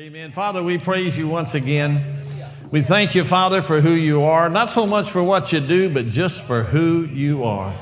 Amen. 0.00 0.32
Father, 0.32 0.62
we 0.62 0.78
praise 0.78 1.18
you 1.18 1.28
once 1.28 1.54
again. 1.54 2.16
We 2.70 2.80
thank 2.80 3.14
you, 3.14 3.22
Father, 3.22 3.60
for 3.60 3.82
who 3.82 3.90
you 3.90 4.22
are, 4.22 4.48
not 4.48 4.70
so 4.70 4.86
much 4.86 5.10
for 5.10 5.22
what 5.22 5.52
you 5.52 5.60
do, 5.60 5.92
but 5.92 6.06
just 6.06 6.42
for 6.42 6.62
who 6.62 7.02
you 7.02 7.44
are. 7.44 7.78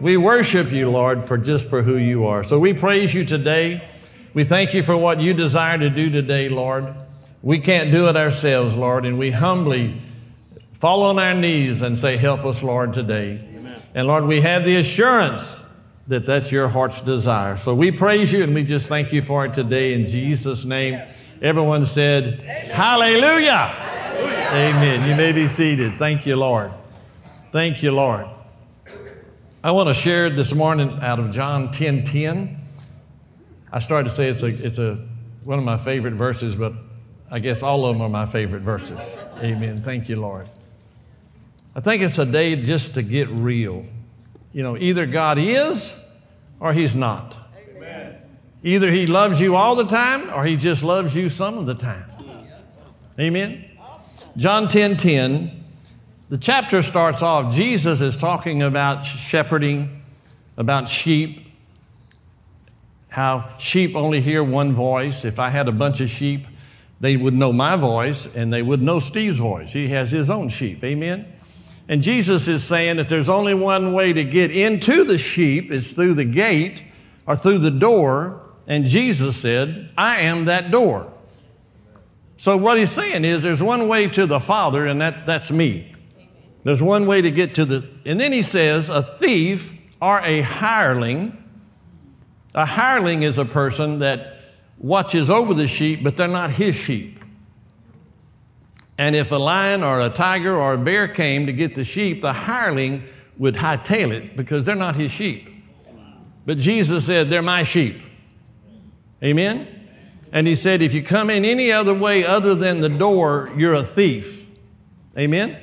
We 0.00 0.16
worship 0.16 0.72
you, 0.72 0.88
Lord, 0.88 1.26
for 1.26 1.36
just 1.36 1.68
for 1.68 1.82
who 1.82 1.98
you 1.98 2.24
are. 2.24 2.42
So 2.42 2.58
we 2.58 2.72
praise 2.72 3.12
you 3.12 3.26
today. 3.26 3.86
We 4.32 4.44
thank 4.44 4.72
you 4.72 4.82
for 4.82 4.96
what 4.96 5.20
you 5.20 5.34
desire 5.34 5.76
to 5.76 5.90
do 5.90 6.08
today, 6.08 6.48
Lord. 6.48 6.94
We 7.42 7.58
can't 7.58 7.92
do 7.92 8.08
it 8.08 8.16
ourselves, 8.16 8.74
Lord, 8.74 9.04
and 9.04 9.18
we 9.18 9.30
humbly 9.30 10.00
fall 10.72 11.02
on 11.02 11.18
our 11.18 11.34
knees 11.34 11.82
and 11.82 11.98
say, 11.98 12.16
Help 12.16 12.46
us, 12.46 12.62
Lord, 12.62 12.94
today. 12.94 13.46
Amen. 13.58 13.82
And 13.94 14.06
Lord, 14.06 14.24
we 14.24 14.40
have 14.40 14.64
the 14.64 14.76
assurance 14.76 15.62
that 16.06 16.24
that's 16.24 16.50
your 16.50 16.68
heart's 16.68 17.02
desire. 17.02 17.58
So 17.58 17.74
we 17.74 17.92
praise 17.92 18.32
you 18.32 18.42
and 18.42 18.54
we 18.54 18.64
just 18.64 18.88
thank 18.88 19.12
you 19.12 19.20
for 19.20 19.44
it 19.44 19.52
today 19.52 19.92
in 19.92 20.08
Jesus' 20.08 20.64
name. 20.64 21.02
Everyone 21.42 21.84
said, 21.84 22.40
Hallelujah. 22.70 23.50
Hallelujah. 23.50 24.48
Amen. 24.52 25.08
You 25.08 25.16
may 25.16 25.32
be 25.32 25.48
seated. 25.48 25.98
Thank 25.98 26.24
you, 26.24 26.36
Lord. 26.36 26.70
Thank 27.50 27.82
you, 27.82 27.90
Lord. 27.90 28.28
I 29.64 29.72
want 29.72 29.88
to 29.88 29.94
share 29.94 30.30
this 30.30 30.54
morning 30.54 31.00
out 31.02 31.18
of 31.18 31.32
John 31.32 31.72
10 31.72 32.04
10. 32.04 32.60
I 33.72 33.80
started 33.80 34.10
to 34.10 34.14
say 34.14 34.28
it's 34.28 34.44
a, 34.44 34.46
it's 34.46 34.78
a, 34.78 35.04
one 35.42 35.58
of 35.58 35.64
my 35.64 35.78
favorite 35.78 36.14
verses, 36.14 36.54
but 36.54 36.74
I 37.28 37.40
guess 37.40 37.64
all 37.64 37.86
of 37.86 37.96
them 37.96 38.02
are 38.02 38.08
my 38.08 38.26
favorite 38.26 38.62
verses. 38.62 39.18
Amen. 39.38 39.82
Thank 39.82 40.08
you, 40.08 40.20
Lord. 40.20 40.48
I 41.74 41.80
think 41.80 42.04
it's 42.04 42.18
a 42.18 42.24
day 42.24 42.54
just 42.54 42.94
to 42.94 43.02
get 43.02 43.28
real. 43.30 43.84
You 44.52 44.62
know, 44.62 44.76
either 44.76 45.06
God 45.06 45.38
is 45.38 46.00
or 46.60 46.72
He's 46.72 46.94
not. 46.94 47.34
Either 48.62 48.90
he 48.90 49.06
loves 49.06 49.40
you 49.40 49.56
all 49.56 49.74
the 49.74 49.84
time 49.84 50.30
or 50.30 50.44
he 50.44 50.56
just 50.56 50.82
loves 50.82 51.16
you 51.16 51.28
some 51.28 51.58
of 51.58 51.66
the 51.66 51.74
time. 51.74 52.08
Amen. 53.18 53.64
John 54.36 54.68
10 54.68 54.96
10, 54.96 55.64
the 56.30 56.38
chapter 56.38 56.80
starts 56.80 57.22
off, 57.22 57.54
Jesus 57.54 58.00
is 58.00 58.16
talking 58.16 58.62
about 58.62 59.04
shepherding, 59.04 60.02
about 60.56 60.88
sheep, 60.88 61.52
how 63.10 63.50
sheep 63.58 63.94
only 63.94 64.22
hear 64.22 64.42
one 64.42 64.72
voice. 64.72 65.26
If 65.26 65.38
I 65.38 65.50
had 65.50 65.68
a 65.68 65.72
bunch 65.72 66.00
of 66.00 66.08
sheep, 66.08 66.46
they 67.00 67.16
would 67.16 67.34
know 67.34 67.52
my 67.52 67.76
voice 67.76 68.32
and 68.34 68.52
they 68.52 68.62
would 68.62 68.82
know 68.82 69.00
Steve's 69.00 69.38
voice. 69.38 69.72
He 69.72 69.88
has 69.88 70.12
his 70.12 70.30
own 70.30 70.48
sheep. 70.48 70.82
Amen. 70.82 71.26
And 71.88 72.00
Jesus 72.00 72.48
is 72.48 72.64
saying 72.64 72.96
that 72.96 73.08
there's 73.08 73.28
only 73.28 73.54
one 73.54 73.92
way 73.92 74.12
to 74.12 74.24
get 74.24 74.50
into 74.50 75.04
the 75.04 75.18
sheep, 75.18 75.70
is 75.70 75.92
through 75.92 76.14
the 76.14 76.24
gate 76.24 76.82
or 77.26 77.36
through 77.36 77.58
the 77.58 77.70
door. 77.70 78.40
And 78.66 78.84
Jesus 78.84 79.36
said, 79.36 79.90
I 79.96 80.20
am 80.20 80.44
that 80.46 80.70
door. 80.70 81.12
So 82.36 82.56
what 82.56 82.78
he's 82.78 82.90
saying 82.90 83.24
is 83.24 83.42
there's 83.42 83.62
one 83.62 83.88
way 83.88 84.08
to 84.08 84.26
the 84.26 84.40
Father, 84.40 84.86
and 84.86 85.00
that, 85.00 85.26
that's 85.26 85.50
me. 85.50 85.92
There's 86.64 86.82
one 86.82 87.06
way 87.06 87.22
to 87.22 87.30
get 87.30 87.54
to 87.56 87.64
the, 87.64 87.88
and 88.06 88.20
then 88.20 88.32
he 88.32 88.42
says, 88.42 88.88
a 88.88 89.02
thief 89.02 89.78
or 90.00 90.20
a 90.20 90.40
hireling. 90.40 91.38
A 92.54 92.66
hireling 92.66 93.22
is 93.22 93.38
a 93.38 93.44
person 93.44 94.00
that 94.00 94.40
watches 94.78 95.30
over 95.30 95.54
the 95.54 95.66
sheep, 95.66 96.02
but 96.02 96.16
they're 96.16 96.28
not 96.28 96.50
his 96.50 96.74
sheep. 96.74 97.18
And 98.98 99.16
if 99.16 99.32
a 99.32 99.36
lion 99.36 99.82
or 99.82 100.00
a 100.00 100.10
tiger 100.10 100.54
or 100.54 100.74
a 100.74 100.78
bear 100.78 101.08
came 101.08 101.46
to 101.46 101.52
get 101.52 101.74
the 101.74 101.84
sheep, 101.84 102.22
the 102.22 102.32
hireling 102.32 103.04
would 103.38 103.54
hightail 103.54 104.12
it 104.12 104.36
because 104.36 104.64
they're 104.64 104.76
not 104.76 104.96
his 104.96 105.10
sheep. 105.10 105.48
But 106.44 106.58
Jesus 106.58 107.06
said, 107.06 107.30
They're 107.30 107.42
my 107.42 107.62
sheep. 107.62 108.02
Amen? 109.22 109.68
And 110.32 110.46
he 110.46 110.54
said, 110.54 110.82
if 110.82 110.94
you 110.94 111.02
come 111.02 111.30
in 111.30 111.44
any 111.44 111.70
other 111.70 111.94
way 111.94 112.24
other 112.24 112.54
than 112.54 112.80
the 112.80 112.88
door, 112.88 113.52
you're 113.56 113.74
a 113.74 113.82
thief. 113.82 114.46
Amen? 115.16 115.58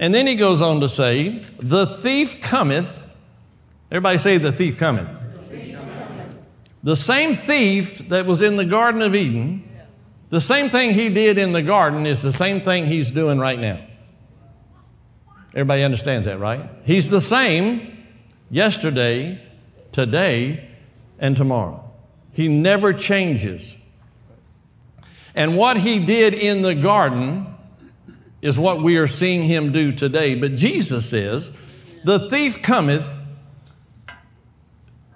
And 0.00 0.14
then 0.14 0.26
he 0.26 0.34
goes 0.34 0.62
on 0.62 0.80
to 0.80 0.88
say, 0.88 1.28
the 1.58 1.86
thief 1.86 2.40
cometh. 2.40 3.02
Everybody 3.90 4.18
say, 4.18 4.38
the 4.38 4.52
thief 4.52 4.78
cometh. 4.78 5.08
The 6.82 6.96
same 6.96 7.34
thief 7.34 8.08
that 8.08 8.26
was 8.26 8.42
in 8.42 8.56
the 8.56 8.64
Garden 8.64 9.00
of 9.00 9.14
Eden, 9.14 9.66
the 10.30 10.40
same 10.40 10.68
thing 10.68 10.92
he 10.92 11.08
did 11.10 11.38
in 11.38 11.52
the 11.52 11.62
garden 11.62 12.06
is 12.06 12.20
the 12.20 12.32
same 12.32 12.60
thing 12.60 12.86
he's 12.86 13.10
doing 13.10 13.38
right 13.38 13.58
now. 13.58 13.80
Everybody 15.50 15.84
understands 15.84 16.26
that, 16.26 16.40
right? 16.40 16.68
He's 16.84 17.08
the 17.08 17.20
same 17.20 18.04
yesterday, 18.50 19.40
today, 19.92 20.68
and 21.20 21.36
tomorrow. 21.36 21.83
He 22.34 22.48
never 22.48 22.92
changes. 22.92 23.78
And 25.34 25.56
what 25.56 25.78
he 25.78 26.04
did 26.04 26.34
in 26.34 26.62
the 26.62 26.74
garden 26.74 27.46
is 28.42 28.58
what 28.58 28.82
we 28.82 28.98
are 28.98 29.06
seeing 29.06 29.44
him 29.44 29.72
do 29.72 29.92
today. 29.92 30.34
But 30.34 30.54
Jesus 30.54 31.08
says, 31.08 31.50
The 32.04 32.28
thief 32.28 32.60
cometh 32.60 33.06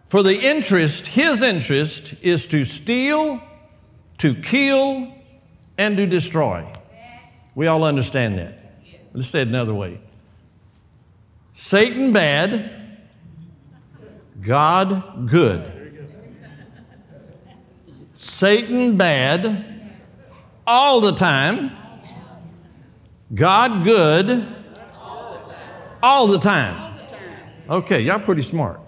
for 0.06 0.22
the 0.22 0.40
interest, 0.40 1.08
his 1.08 1.42
interest 1.42 2.14
is 2.22 2.46
to 2.46 2.64
steal, 2.64 3.42
to 4.18 4.34
kill, 4.34 5.12
and 5.76 5.96
to 5.98 6.06
destroy. 6.06 6.66
We 7.54 7.66
all 7.66 7.84
understand 7.84 8.38
that. 8.38 8.54
Let's 9.12 9.28
say 9.28 9.42
it 9.42 9.48
another 9.48 9.74
way 9.74 10.00
Satan 11.52 12.12
bad, 12.12 12.70
God 14.40 15.28
good. 15.28 15.77
Satan 18.20 18.96
bad 18.96 19.64
all 20.66 21.00
the 21.00 21.12
time, 21.12 21.70
God 23.32 23.84
good 23.84 24.44
all 26.02 26.26
the 26.26 26.38
time. 26.40 26.98
Okay, 27.70 28.00
y'all 28.00 28.18
pretty 28.18 28.42
smart. 28.42 28.80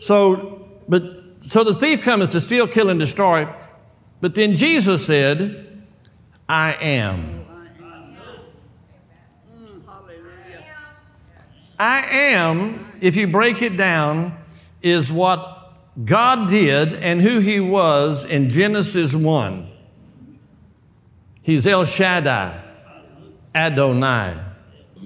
So, 0.00 0.68
but 0.88 1.04
so 1.38 1.62
the 1.62 1.74
thief 1.74 2.02
cometh 2.02 2.30
to 2.30 2.40
steal, 2.40 2.66
kill, 2.66 2.90
and 2.90 2.98
destroy. 2.98 3.46
But 4.20 4.34
then 4.34 4.56
Jesus 4.56 5.06
said, 5.06 5.84
I 6.48 6.72
am. 6.80 7.46
I 11.78 12.04
am, 12.10 12.92
if 13.00 13.14
you 13.14 13.28
break 13.28 13.62
it 13.62 13.76
down, 13.76 14.36
is 14.82 15.12
what 15.12 15.57
God 16.04 16.48
did 16.48 16.94
and 16.94 17.20
who 17.20 17.40
He 17.40 17.60
was 17.60 18.24
in 18.24 18.50
Genesis 18.50 19.14
1. 19.14 19.68
He's 21.42 21.66
El 21.66 21.84
Shaddai, 21.84 22.62
Adonai, 23.54 24.38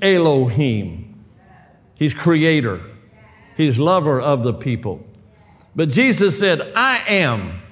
Elohim. 0.03 1.25
He's 1.95 2.15
creator. 2.15 2.81
He's 3.57 3.79
lover 3.79 4.21
of 4.21 4.43
the 4.43 4.53
people. 4.53 5.07
But 5.75 5.89
Jesus 5.89 6.39
said, 6.39 6.61
I 6.75 7.03
am 7.09 7.63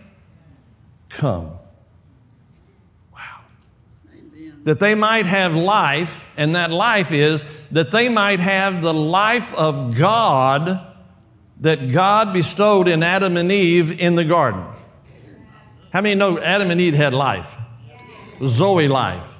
come. 1.08 1.50
Wow. 3.12 3.40
Amen. 4.14 4.60
That 4.64 4.80
they 4.80 4.94
might 4.94 5.26
have 5.26 5.54
life, 5.54 6.32
and 6.36 6.54
that 6.54 6.70
life 6.70 7.12
is 7.12 7.44
that 7.68 7.90
they 7.90 8.08
might 8.08 8.40
have 8.40 8.82
the 8.82 8.94
life 8.94 9.52
of 9.54 9.98
God 9.98 10.89
that 11.60 11.90
God 11.90 12.32
bestowed 12.32 12.88
in 12.88 13.02
Adam 13.02 13.36
and 13.36 13.52
Eve 13.52 14.00
in 14.00 14.16
the 14.16 14.24
garden. 14.24 14.64
How 15.92 16.00
many 16.00 16.14
know 16.14 16.38
Adam 16.38 16.70
and 16.70 16.80
Eve 16.80 16.94
had 16.94 17.12
life? 17.12 17.56
Zoe 18.42 18.88
life. 18.88 19.36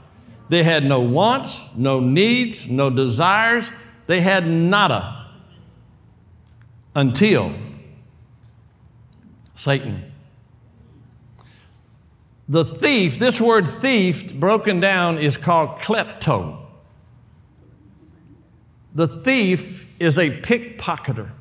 They 0.50 0.62
had 0.62 0.84
no 0.84 1.00
wants, 1.00 1.64
no 1.76 2.00
needs, 2.00 2.66
no 2.66 2.90
desires. 2.90 3.72
They 4.06 4.20
had 4.20 4.46
nada 4.46 5.28
until 6.94 7.52
Satan. 9.54 10.12
The 12.48 12.64
thief, 12.64 13.18
this 13.20 13.40
word 13.40 13.68
thief 13.68 14.34
broken 14.34 14.80
down 14.80 15.18
is 15.18 15.36
called 15.36 15.78
klepto. 15.78 16.58
The 18.92 19.06
thief 19.06 19.88
is 20.00 20.18
a 20.18 20.30
pickpocketer. 20.30 21.32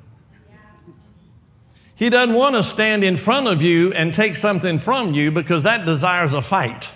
He 2.00 2.10
doesn't 2.10 2.34
want 2.34 2.56
to 2.56 2.64
stand 2.64 3.04
in 3.04 3.18
front 3.18 3.48
of 3.48 3.62
you 3.62 3.92
and 3.92 4.14
take 4.14 4.38
something 4.38 4.80
from 4.80 5.14
you 5.14 5.32
because 5.32 5.64
that 5.64 5.86
desires 5.86 6.34
a 6.34 6.42
fight. 6.42 6.90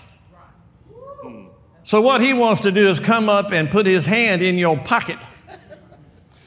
So, 1.84 2.00
what 2.00 2.22
he 2.22 2.34
wants 2.34 2.62
to 2.62 2.72
do 2.72 2.88
is 2.88 3.02
come 3.02 3.28
up 3.28 3.52
and 3.52 3.70
put 3.70 3.86
his 3.86 4.06
hand 4.06 4.42
in 4.42 4.58
your 4.58 4.78
pocket. 4.78 5.20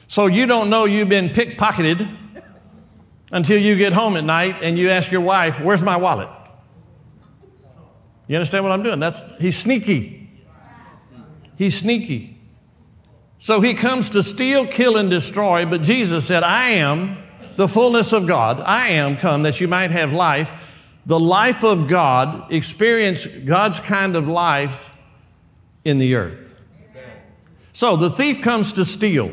So, 0.07 0.25
you 0.25 0.47
don't 0.47 0.71
know 0.71 0.85
you've 0.85 1.07
been 1.07 1.29
pickpocketed 1.29 2.11
until 3.31 3.61
you 3.61 3.75
get 3.75 3.93
home 3.93 4.17
at 4.17 4.23
night 4.23 4.55
and 4.63 4.75
you 4.75 4.89
ask 4.89 5.11
your 5.11 5.21
wife, 5.21 5.61
Where's 5.61 5.83
my 5.83 5.97
wallet? 5.97 6.29
You 8.27 8.37
understand 8.37 8.63
what 8.63 8.73
I'm 8.73 8.81
doing? 8.81 8.99
That's, 8.99 9.21
he's 9.39 9.55
sneaky. 9.55 10.31
He's 11.59 11.77
sneaky. 11.77 12.39
So, 13.37 13.61
he 13.61 13.75
comes 13.75 14.09
to 14.09 14.23
steal, 14.23 14.65
kill, 14.65 14.97
and 14.97 15.11
destroy, 15.11 15.67
but 15.67 15.83
Jesus 15.83 16.25
said, 16.25 16.41
I 16.41 16.69
am 16.69 17.19
the 17.57 17.67
fullness 17.67 18.13
of 18.13 18.25
God. 18.25 18.61
I 18.61 18.89
am 18.89 19.17
come 19.17 19.43
that 19.43 19.59
you 19.59 19.67
might 19.67 19.91
have 19.91 20.13
life, 20.13 20.53
the 21.05 21.19
life 21.19 21.63
of 21.63 21.87
God, 21.87 22.53
experience 22.53 23.25
God's 23.25 23.79
kind 23.79 24.15
of 24.15 24.27
life 24.27 24.89
in 25.83 25.97
the 25.97 26.15
earth. 26.15 26.55
So 27.73 27.95
the 27.95 28.09
thief 28.09 28.41
comes 28.41 28.73
to 28.73 28.85
steal. 28.85 29.29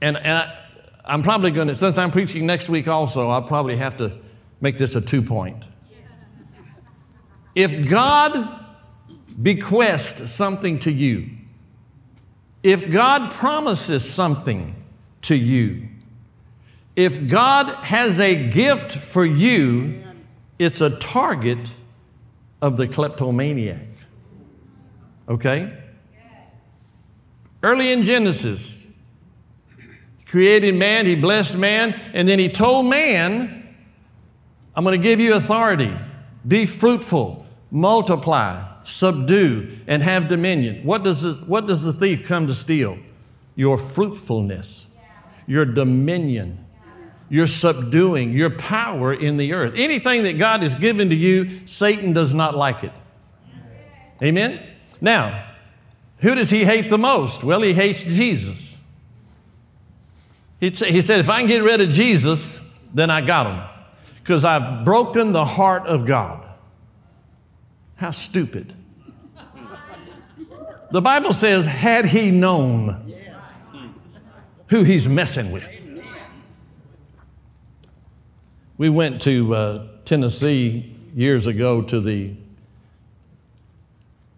And, 0.00 0.16
and 0.16 0.26
I, 0.26 0.58
I'm 1.04 1.22
probably 1.22 1.50
going 1.50 1.68
to, 1.68 1.74
since 1.74 1.98
I'm 1.98 2.10
preaching 2.10 2.46
next 2.46 2.68
week 2.68 2.86
also, 2.86 3.30
I'll 3.30 3.42
probably 3.42 3.76
have 3.76 3.96
to 3.96 4.20
make 4.60 4.76
this 4.76 4.94
a 4.94 5.00
two 5.00 5.22
point. 5.22 5.64
If 7.54 7.90
God 7.90 8.64
bequests 9.42 10.30
something 10.30 10.78
to 10.80 10.92
you, 10.92 11.30
if 12.62 12.90
God 12.90 13.32
promises 13.32 14.08
something 14.08 14.74
to 15.22 15.36
you, 15.36 15.88
if 16.96 17.28
God 17.28 17.66
has 17.84 18.18
a 18.20 18.48
gift 18.48 18.92
for 18.92 19.24
you, 19.24 20.02
it's 20.58 20.80
a 20.80 20.90
target 20.98 21.58
of 22.60 22.76
the 22.76 22.88
kleptomaniac. 22.88 23.86
Okay? 25.28 25.72
Early 27.62 27.92
in 27.92 28.02
Genesis, 28.02 28.80
created 30.26 30.74
man, 30.74 31.06
he 31.06 31.14
blessed 31.14 31.56
man, 31.56 31.94
and 32.12 32.28
then 32.28 32.38
he 32.38 32.48
told 32.48 32.86
man, 32.86 33.54
I'm 34.74 34.84
going 34.84 35.00
to 35.00 35.02
give 35.02 35.20
you 35.20 35.34
authority. 35.34 35.92
Be 36.46 36.66
fruitful, 36.66 37.46
multiply, 37.70 38.64
subdue, 38.84 39.78
and 39.86 40.02
have 40.02 40.28
dominion. 40.28 40.84
What 40.84 41.04
does 41.04 41.22
the, 41.22 41.34
what 41.46 41.66
does 41.66 41.82
the 41.84 41.92
thief 41.92 42.26
come 42.26 42.46
to 42.46 42.54
steal? 42.54 42.98
Your 43.54 43.76
fruitfulness, 43.78 44.87
your 45.48 45.64
dominion, 45.64 46.64
your 47.28 47.46
subduing, 47.46 48.32
your 48.32 48.50
power 48.50 49.12
in 49.12 49.38
the 49.38 49.54
earth. 49.54 49.74
Anything 49.76 50.22
that 50.22 50.38
God 50.38 50.62
has 50.62 50.76
given 50.76 51.08
to 51.08 51.16
you, 51.16 51.66
Satan 51.66 52.12
does 52.12 52.34
not 52.34 52.54
like 52.54 52.84
it. 52.84 52.92
Amen? 54.22 54.60
Now, 55.00 55.46
who 56.18 56.34
does 56.34 56.50
he 56.50 56.64
hate 56.64 56.90
the 56.90 56.98
most? 56.98 57.42
Well, 57.42 57.62
he 57.62 57.72
hates 57.72 58.04
Jesus. 58.04 58.76
He 60.60 60.70
said, 60.74 61.20
if 61.20 61.30
I 61.30 61.38
can 61.38 61.48
get 61.48 61.62
rid 61.62 61.80
of 61.80 61.90
Jesus, 61.90 62.60
then 62.92 63.10
I 63.10 63.20
got 63.24 63.46
him. 63.46 63.64
Because 64.16 64.44
I've 64.44 64.84
broken 64.84 65.32
the 65.32 65.44
heart 65.44 65.86
of 65.86 66.04
God. 66.04 66.46
How 67.96 68.10
stupid. 68.10 68.74
The 70.90 71.00
Bible 71.00 71.32
says, 71.32 71.64
had 71.64 72.06
he 72.06 72.30
known 72.30 73.07
who 74.68 74.82
he's 74.84 75.08
messing 75.08 75.50
with. 75.50 75.66
We 78.76 78.88
went 78.88 79.22
to 79.22 79.54
uh, 79.54 79.86
Tennessee 80.04 80.94
years 81.14 81.46
ago 81.46 81.82
to 81.82 82.00
the 82.00 82.34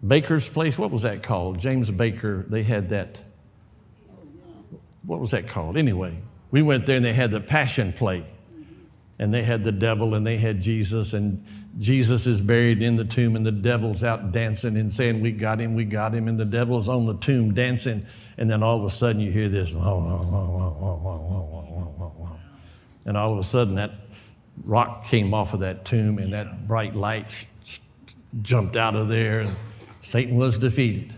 Baker's 0.05 0.49
place. 0.49 0.79
What 0.79 0.89
was 0.89 1.03
that 1.03 1.21
called? 1.21 1.59
James 1.59 1.91
Baker. 1.91 2.43
They 2.47 2.63
had 2.63 2.89
that. 2.89 3.21
What 5.05 5.19
was 5.19 5.31
that 5.31 5.47
called? 5.47 5.77
Anyway, 5.77 6.17
we 6.49 6.61
went 6.61 6.85
there 6.85 6.97
and 6.97 7.05
they 7.05 7.13
had 7.13 7.31
the 7.31 7.39
passion 7.39 7.93
play. 7.93 8.25
And 9.19 9.31
they 9.31 9.43
had 9.43 9.63
the 9.63 9.71
devil 9.71 10.15
and 10.15 10.25
they 10.25 10.37
had 10.37 10.59
Jesus, 10.61 11.13
and 11.13 11.45
Jesus 11.77 12.25
is 12.25 12.41
buried 12.41 12.81
in 12.81 12.95
the 12.95 13.05
tomb, 13.05 13.35
and 13.35 13.45
the 13.45 13.51
devil's 13.51 14.03
out 14.03 14.31
dancing 14.31 14.75
and 14.77 14.91
saying, 14.91 15.21
We 15.21 15.31
got 15.31 15.61
him, 15.61 15.75
we 15.75 15.85
got 15.85 16.15
him, 16.15 16.27
and 16.27 16.39
the 16.39 16.45
devil's 16.45 16.89
on 16.89 17.05
the 17.05 17.15
tomb 17.17 17.53
dancing. 17.53 18.07
And 18.41 18.49
then 18.49 18.63
all 18.63 18.79
of 18.79 18.83
a 18.83 18.89
sudden 18.89 19.21
you 19.21 19.29
hear 19.29 19.49
this, 19.49 19.71
and 19.71 19.83
all 19.83 19.99
of 23.33 23.37
a 23.37 23.43
sudden 23.43 23.75
that 23.75 23.91
rock 24.65 25.05
came 25.05 25.31
off 25.35 25.53
of 25.53 25.59
that 25.59 25.85
tomb, 25.85 26.17
and 26.17 26.33
that 26.33 26.67
bright 26.67 26.95
light 26.95 27.45
jumped 28.41 28.75
out 28.75 28.95
of 28.95 29.09
there. 29.09 29.41
And 29.41 29.55
Satan 29.99 30.37
was 30.37 30.57
defeated. 30.57 31.13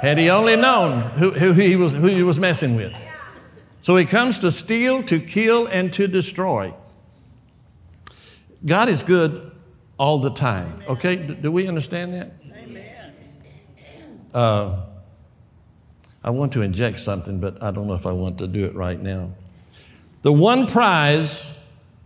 Had 0.00 0.16
he 0.16 0.30
only 0.30 0.56
known 0.56 1.02
who, 1.18 1.32
who, 1.32 1.52
he 1.52 1.76
was, 1.76 1.92
who 1.92 2.06
he 2.06 2.22
was 2.22 2.38
messing 2.38 2.76
with. 2.76 2.96
So 3.82 3.96
he 3.96 4.06
comes 4.06 4.38
to 4.38 4.50
steal, 4.50 5.02
to 5.02 5.20
kill, 5.20 5.66
and 5.66 5.92
to 5.92 6.08
destroy. 6.08 6.72
God 8.64 8.88
is 8.88 9.02
good 9.02 9.52
all 9.98 10.18
the 10.18 10.30
time. 10.30 10.82
Okay? 10.88 11.16
Do 11.16 11.52
we 11.52 11.68
understand 11.68 12.14
that? 12.14 12.32
Uh, 14.32 14.86
I 16.28 16.30
want 16.30 16.52
to 16.52 16.60
inject 16.60 17.00
something, 17.00 17.40
but 17.40 17.62
I 17.62 17.70
don't 17.70 17.86
know 17.86 17.94
if 17.94 18.04
I 18.04 18.12
want 18.12 18.36
to 18.36 18.46
do 18.46 18.66
it 18.66 18.74
right 18.74 19.00
now. 19.00 19.30
The 20.20 20.30
one 20.30 20.66
prize 20.66 21.54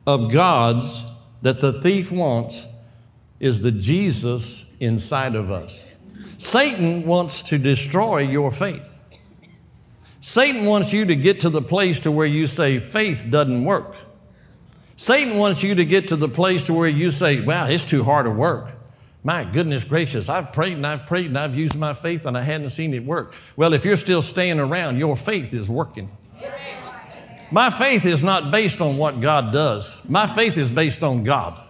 of 0.06 0.30
God's 0.30 1.04
that 1.42 1.60
the 1.60 1.82
thief 1.82 2.12
wants 2.12 2.68
is 3.40 3.58
the 3.62 3.72
Jesus 3.72 4.72
inside 4.78 5.34
of 5.34 5.50
us. 5.50 5.90
Satan 6.38 7.04
wants 7.04 7.42
to 7.42 7.58
destroy 7.58 8.18
your 8.18 8.52
faith. 8.52 9.00
Satan 10.20 10.66
wants 10.66 10.92
you 10.92 11.04
to 11.04 11.16
get 11.16 11.40
to 11.40 11.50
the 11.50 11.60
place 11.60 11.98
to 11.98 12.12
where 12.12 12.24
you 12.24 12.46
say 12.46 12.78
faith 12.78 13.26
doesn't 13.28 13.64
work. 13.64 13.96
Satan 14.94 15.36
wants 15.36 15.64
you 15.64 15.74
to 15.74 15.84
get 15.84 16.06
to 16.06 16.16
the 16.16 16.28
place 16.28 16.62
to 16.62 16.74
where 16.74 16.88
you 16.88 17.10
say, 17.10 17.40
wow, 17.40 17.66
it's 17.66 17.84
too 17.84 18.04
hard 18.04 18.26
to 18.26 18.30
work. 18.30 18.70
My 19.24 19.44
goodness 19.44 19.84
gracious, 19.84 20.28
I've 20.28 20.52
prayed 20.52 20.76
and 20.76 20.86
I've 20.86 21.06
prayed 21.06 21.26
and 21.26 21.38
I've 21.38 21.54
used 21.54 21.78
my 21.78 21.94
faith 21.94 22.26
and 22.26 22.36
I 22.36 22.42
hadn't 22.42 22.70
seen 22.70 22.92
it 22.92 23.04
work. 23.04 23.34
Well, 23.56 23.72
if 23.72 23.84
you're 23.84 23.96
still 23.96 24.22
staying 24.22 24.58
around, 24.58 24.98
your 24.98 25.16
faith 25.16 25.54
is 25.54 25.70
working. 25.70 26.10
My 27.52 27.68
faith 27.68 28.06
is 28.06 28.22
not 28.22 28.50
based 28.50 28.80
on 28.80 28.96
what 28.96 29.20
God 29.20 29.52
does. 29.52 30.00
My 30.08 30.26
faith 30.26 30.56
is 30.56 30.72
based 30.72 31.02
on 31.02 31.22
God. 31.22 31.62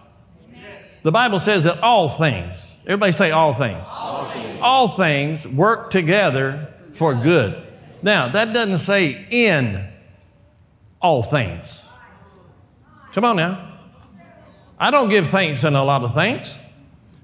The 1.03 1.11
Bible 1.11 1.39
says 1.39 1.65
that 1.65 1.79
all 1.81 2.07
things, 2.07 2.79
everybody 2.85 3.11
say 3.11 3.31
all 3.31 3.53
things. 3.53 3.85
All 3.89 4.25
things, 4.25 4.59
all 4.61 4.87
things 4.87 5.45
work 5.45 5.89
together 5.89 6.73
for 6.93 7.13
good. 7.13 7.61
Now, 8.01 8.29
that 8.29 8.53
doesn't 8.53 8.77
say 8.77 9.27
in 9.29 9.85
all 11.01 11.21
things. 11.21 11.83
Come 13.11 13.25
on 13.25 13.35
now. 13.35 13.77
I 14.79 14.89
don't 14.89 15.09
give 15.09 15.27
thanks 15.27 15.65
in 15.65 15.75
a 15.75 15.83
lot 15.83 16.03
of 16.03 16.13
things, 16.13 16.57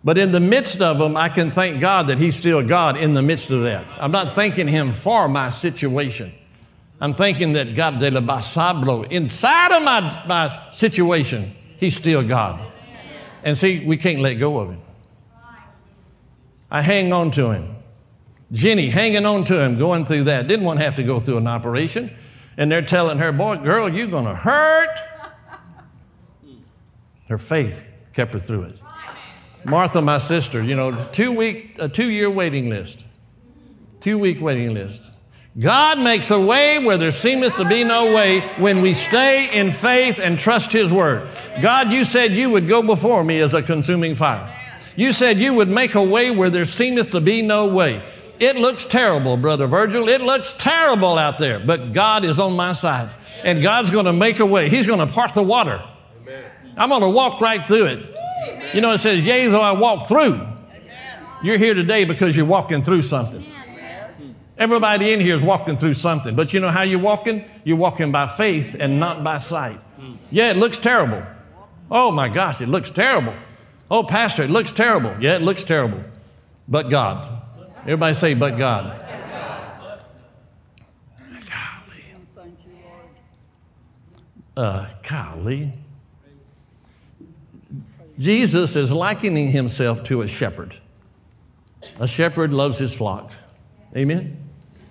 but 0.04 0.18
in 0.18 0.32
the 0.32 0.40
midst 0.40 0.82
of 0.82 1.00
them, 1.00 1.18
I 1.18 1.30
can 1.30 1.52
thank 1.52 1.82
God 1.82 2.08
that 2.08 2.20
He's 2.20 2.36
still 2.36 2.66
God 2.66 2.98
in 2.98 3.14
the 3.14 3.22
midst 3.22 3.50
of 3.52 3.62
that. 3.64 3.86
I'm 4.00 4.12
not 4.12 4.36
thanking 4.36 4.68
Him 4.68 4.92
for 4.92 5.28
my 5.28 5.50
situation. 5.50 6.32
I'm 7.02 7.14
thinking 7.14 7.54
that 7.54 7.76
God 7.76 8.00
de 8.00 8.12
la 8.12 8.22
basablo, 8.22 9.10
inside 9.12 9.72
of 9.72 9.84
my, 9.84 10.24
my 10.28 10.70
situation, 10.72 11.54
He's 11.78 11.96
still 11.96 12.28
God. 12.28 12.70
And 13.44 13.58
see, 13.58 13.86
we 13.86 13.98
can't 13.98 14.20
let 14.20 14.36
go 14.36 14.60
of 14.60 14.70
him. 14.72 14.82
I 16.70 16.82
hang 16.82 17.14
on 17.14 17.32
to 17.32 17.52
him. 17.52 17.76
Jenny 18.52 18.90
hanging 18.90 19.26
on 19.26 19.44
to 19.46 19.64
him, 19.64 19.78
going 19.78 20.06
through 20.06 20.26
that. 20.26 20.48
Didn't 20.48 20.66
want 20.66 20.80
to 20.80 20.86
have 20.86 20.96
to 20.96 21.04
go 21.04 21.20
through 21.20 21.38
an 21.38 21.48
operation. 21.48 22.12
And 22.58 22.72
they're 22.72 22.82
telling 22.82 23.20
her, 23.20 23.32
boy, 23.32 23.58
girl, 23.58 23.90
you're 23.90 24.08
going 24.08 24.26
to 24.26 24.36
hurt. 24.36 24.90
Her 27.30 27.38
faith 27.38 27.86
kept 28.14 28.34
her 28.34 28.40
through 28.40 28.64
it. 28.64 28.80
Martha, 29.66 30.02
my 30.02 30.18
sister, 30.18 30.64
you 30.64 30.76
know, 30.76 31.08
two 31.12 31.32
week, 31.32 31.76
a 31.80 31.90
two 31.90 32.10
year 32.10 32.30
waiting 32.30 32.70
list. 32.70 33.04
Two 34.00 34.18
week 34.18 34.40
waiting 34.42 34.74
list. 34.74 35.04
God 35.58 36.00
makes 36.00 36.32
a 36.32 36.40
way 36.40 36.80
where 36.84 36.98
there 36.98 37.12
seemeth 37.12 37.56
to 37.58 37.66
be 37.66 37.84
no 37.84 38.16
way 38.16 38.40
when 38.58 38.82
we 38.82 38.94
stay 38.94 39.50
in 39.52 39.72
faith 39.72 40.20
and 40.20 40.40
trust 40.40 40.72
His 40.72 40.94
word. 40.94 41.28
God, 41.62 41.92
you 41.92 42.04
said 42.06 42.32
you 42.32 42.50
would 42.52 42.68
go 42.68 42.82
before 42.82 43.24
me 43.24 43.40
as 43.40 43.54
a 43.54 43.62
consuming 43.62 44.16
fire. 44.16 44.56
You 44.96 45.12
said 45.12 45.38
you 45.38 45.54
would 45.56 45.68
make 45.68 45.96
a 45.96 46.04
way 46.04 46.32
where 46.32 46.50
there 46.50 46.66
seemeth 46.66 47.12
to 47.12 47.20
be 47.20 47.42
no 47.42 47.74
way. 47.74 48.02
It 48.40 48.56
looks 48.56 48.86
terrible, 48.86 49.36
Brother 49.36 49.68
Virgil. 49.68 50.08
It 50.08 50.22
looks 50.22 50.54
terrible 50.54 51.18
out 51.18 51.38
there, 51.40 51.60
but 51.60 51.92
God 51.92 52.24
is 52.24 52.40
on 52.40 52.56
my 52.56 52.72
side. 52.72 53.10
And 53.44 53.62
God's 53.62 53.92
going 53.92 54.06
to 54.06 54.14
make 54.14 54.40
a 54.40 54.46
way. 54.46 54.70
He's 54.70 54.88
going 54.88 55.06
to 55.06 55.14
part 55.14 55.34
the 55.34 55.44
water. 55.44 55.84
I'm 56.78 56.90
going 56.90 57.02
to 57.02 57.10
walk 57.10 57.42
right 57.42 57.66
through 57.68 57.86
it. 57.88 58.19
You 58.74 58.82
know, 58.82 58.94
it 58.94 59.00
says, 59.00 59.20
Yea, 59.22 59.48
though 59.48 59.62
I 59.62 59.72
walk 59.72 60.08
through. 60.08 60.40
You're 61.42 61.58
here 61.58 61.74
today 61.74 62.06
because 62.06 62.36
you're 62.36 62.46
walking 62.46 62.82
through 62.82 63.02
something. 63.02 63.46
Everybody 64.58 65.14
in 65.14 65.22
here 65.22 65.36
is 65.36 65.42
walking 65.42 65.78
through 65.78 65.94
something. 65.94 66.36
But 66.36 66.54
you 66.54 66.60
know 66.60 66.70
how 66.70 66.82
you're 66.82 67.00
walking? 67.00 67.46
You're 67.64 67.78
walking 67.78 68.12
by 68.12 68.28
faith 68.28 68.76
and 68.78 69.00
not 69.00 69.24
by 69.24 69.38
sight. 69.38 69.80
Yeah, 70.32 70.52
it 70.52 70.58
looks 70.58 70.80
terrible. 70.80 71.24
Oh 71.90 72.12
my 72.12 72.28
gosh, 72.28 72.62
it 72.62 72.68
looks 72.68 72.90
terrible. 72.90 73.34
Oh, 73.90 74.04
Pastor, 74.04 74.44
it 74.44 74.50
looks 74.50 74.72
terrible. 74.72 75.16
Yeah, 75.20 75.36
it 75.36 75.42
looks 75.42 75.64
terrible. 75.64 76.02
But 76.68 76.90
God. 76.90 77.42
Everybody 77.82 78.14
say, 78.14 78.34
but 78.34 78.58
God. 78.58 79.06
Golly. 81.50 82.04
Uh, 84.58 84.90
golly. 85.08 85.74
Jesus 88.20 88.76
is 88.76 88.94
likening 88.94 89.52
himself 89.52 90.04
to 90.04 90.22
a 90.22 90.28
shepherd. 90.28 90.78
A 92.00 92.08
shepherd 92.08 92.54
loves 92.54 92.78
his 92.78 92.94
flock. 92.94 93.34
Amen. 93.96 94.38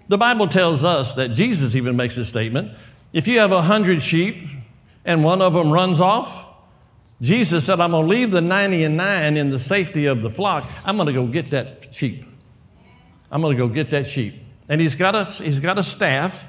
The 0.09 0.19
Bible 0.19 0.49
tells 0.49 0.83
us 0.83 1.15
that 1.15 1.29
Jesus 1.29 1.77
even 1.77 1.95
makes 1.95 2.17
a 2.17 2.25
statement 2.25 2.73
if 3.13 3.27
you 3.27 3.39
have 3.39 3.53
a 3.53 3.63
hundred 3.63 4.03
sheep 4.03 4.49
and 5.05 5.25
one 5.25 5.41
of 5.41 5.55
them 5.55 5.71
runs 5.71 6.01
off, 6.01 6.47
Jesus 7.21 7.65
said, 7.65 7.81
I'm 7.81 7.93
going 7.93 8.05
to 8.05 8.09
leave 8.09 8.31
the 8.31 8.41
90 8.41 8.85
and 8.85 8.97
9 8.97 9.37
in 9.37 9.51
the 9.51 9.59
safety 9.59 10.07
of 10.07 10.23
the 10.23 10.31
flock. 10.31 10.65
I'm 10.85 10.97
going 10.97 11.07
to 11.07 11.13
go 11.13 11.27
get 11.27 11.47
that 11.47 11.93
sheep. 11.93 12.25
I'm 13.31 13.41
going 13.41 13.57
to 13.57 13.63
go 13.63 13.69
get 13.69 13.91
that 13.91 14.07
sheep. 14.07 14.35
And 14.69 14.81
he's 14.81 14.95
got 14.95 15.15
a, 15.15 15.25
he's 15.43 15.61
got 15.61 15.79
a 15.79 15.83
staff, 15.83 16.45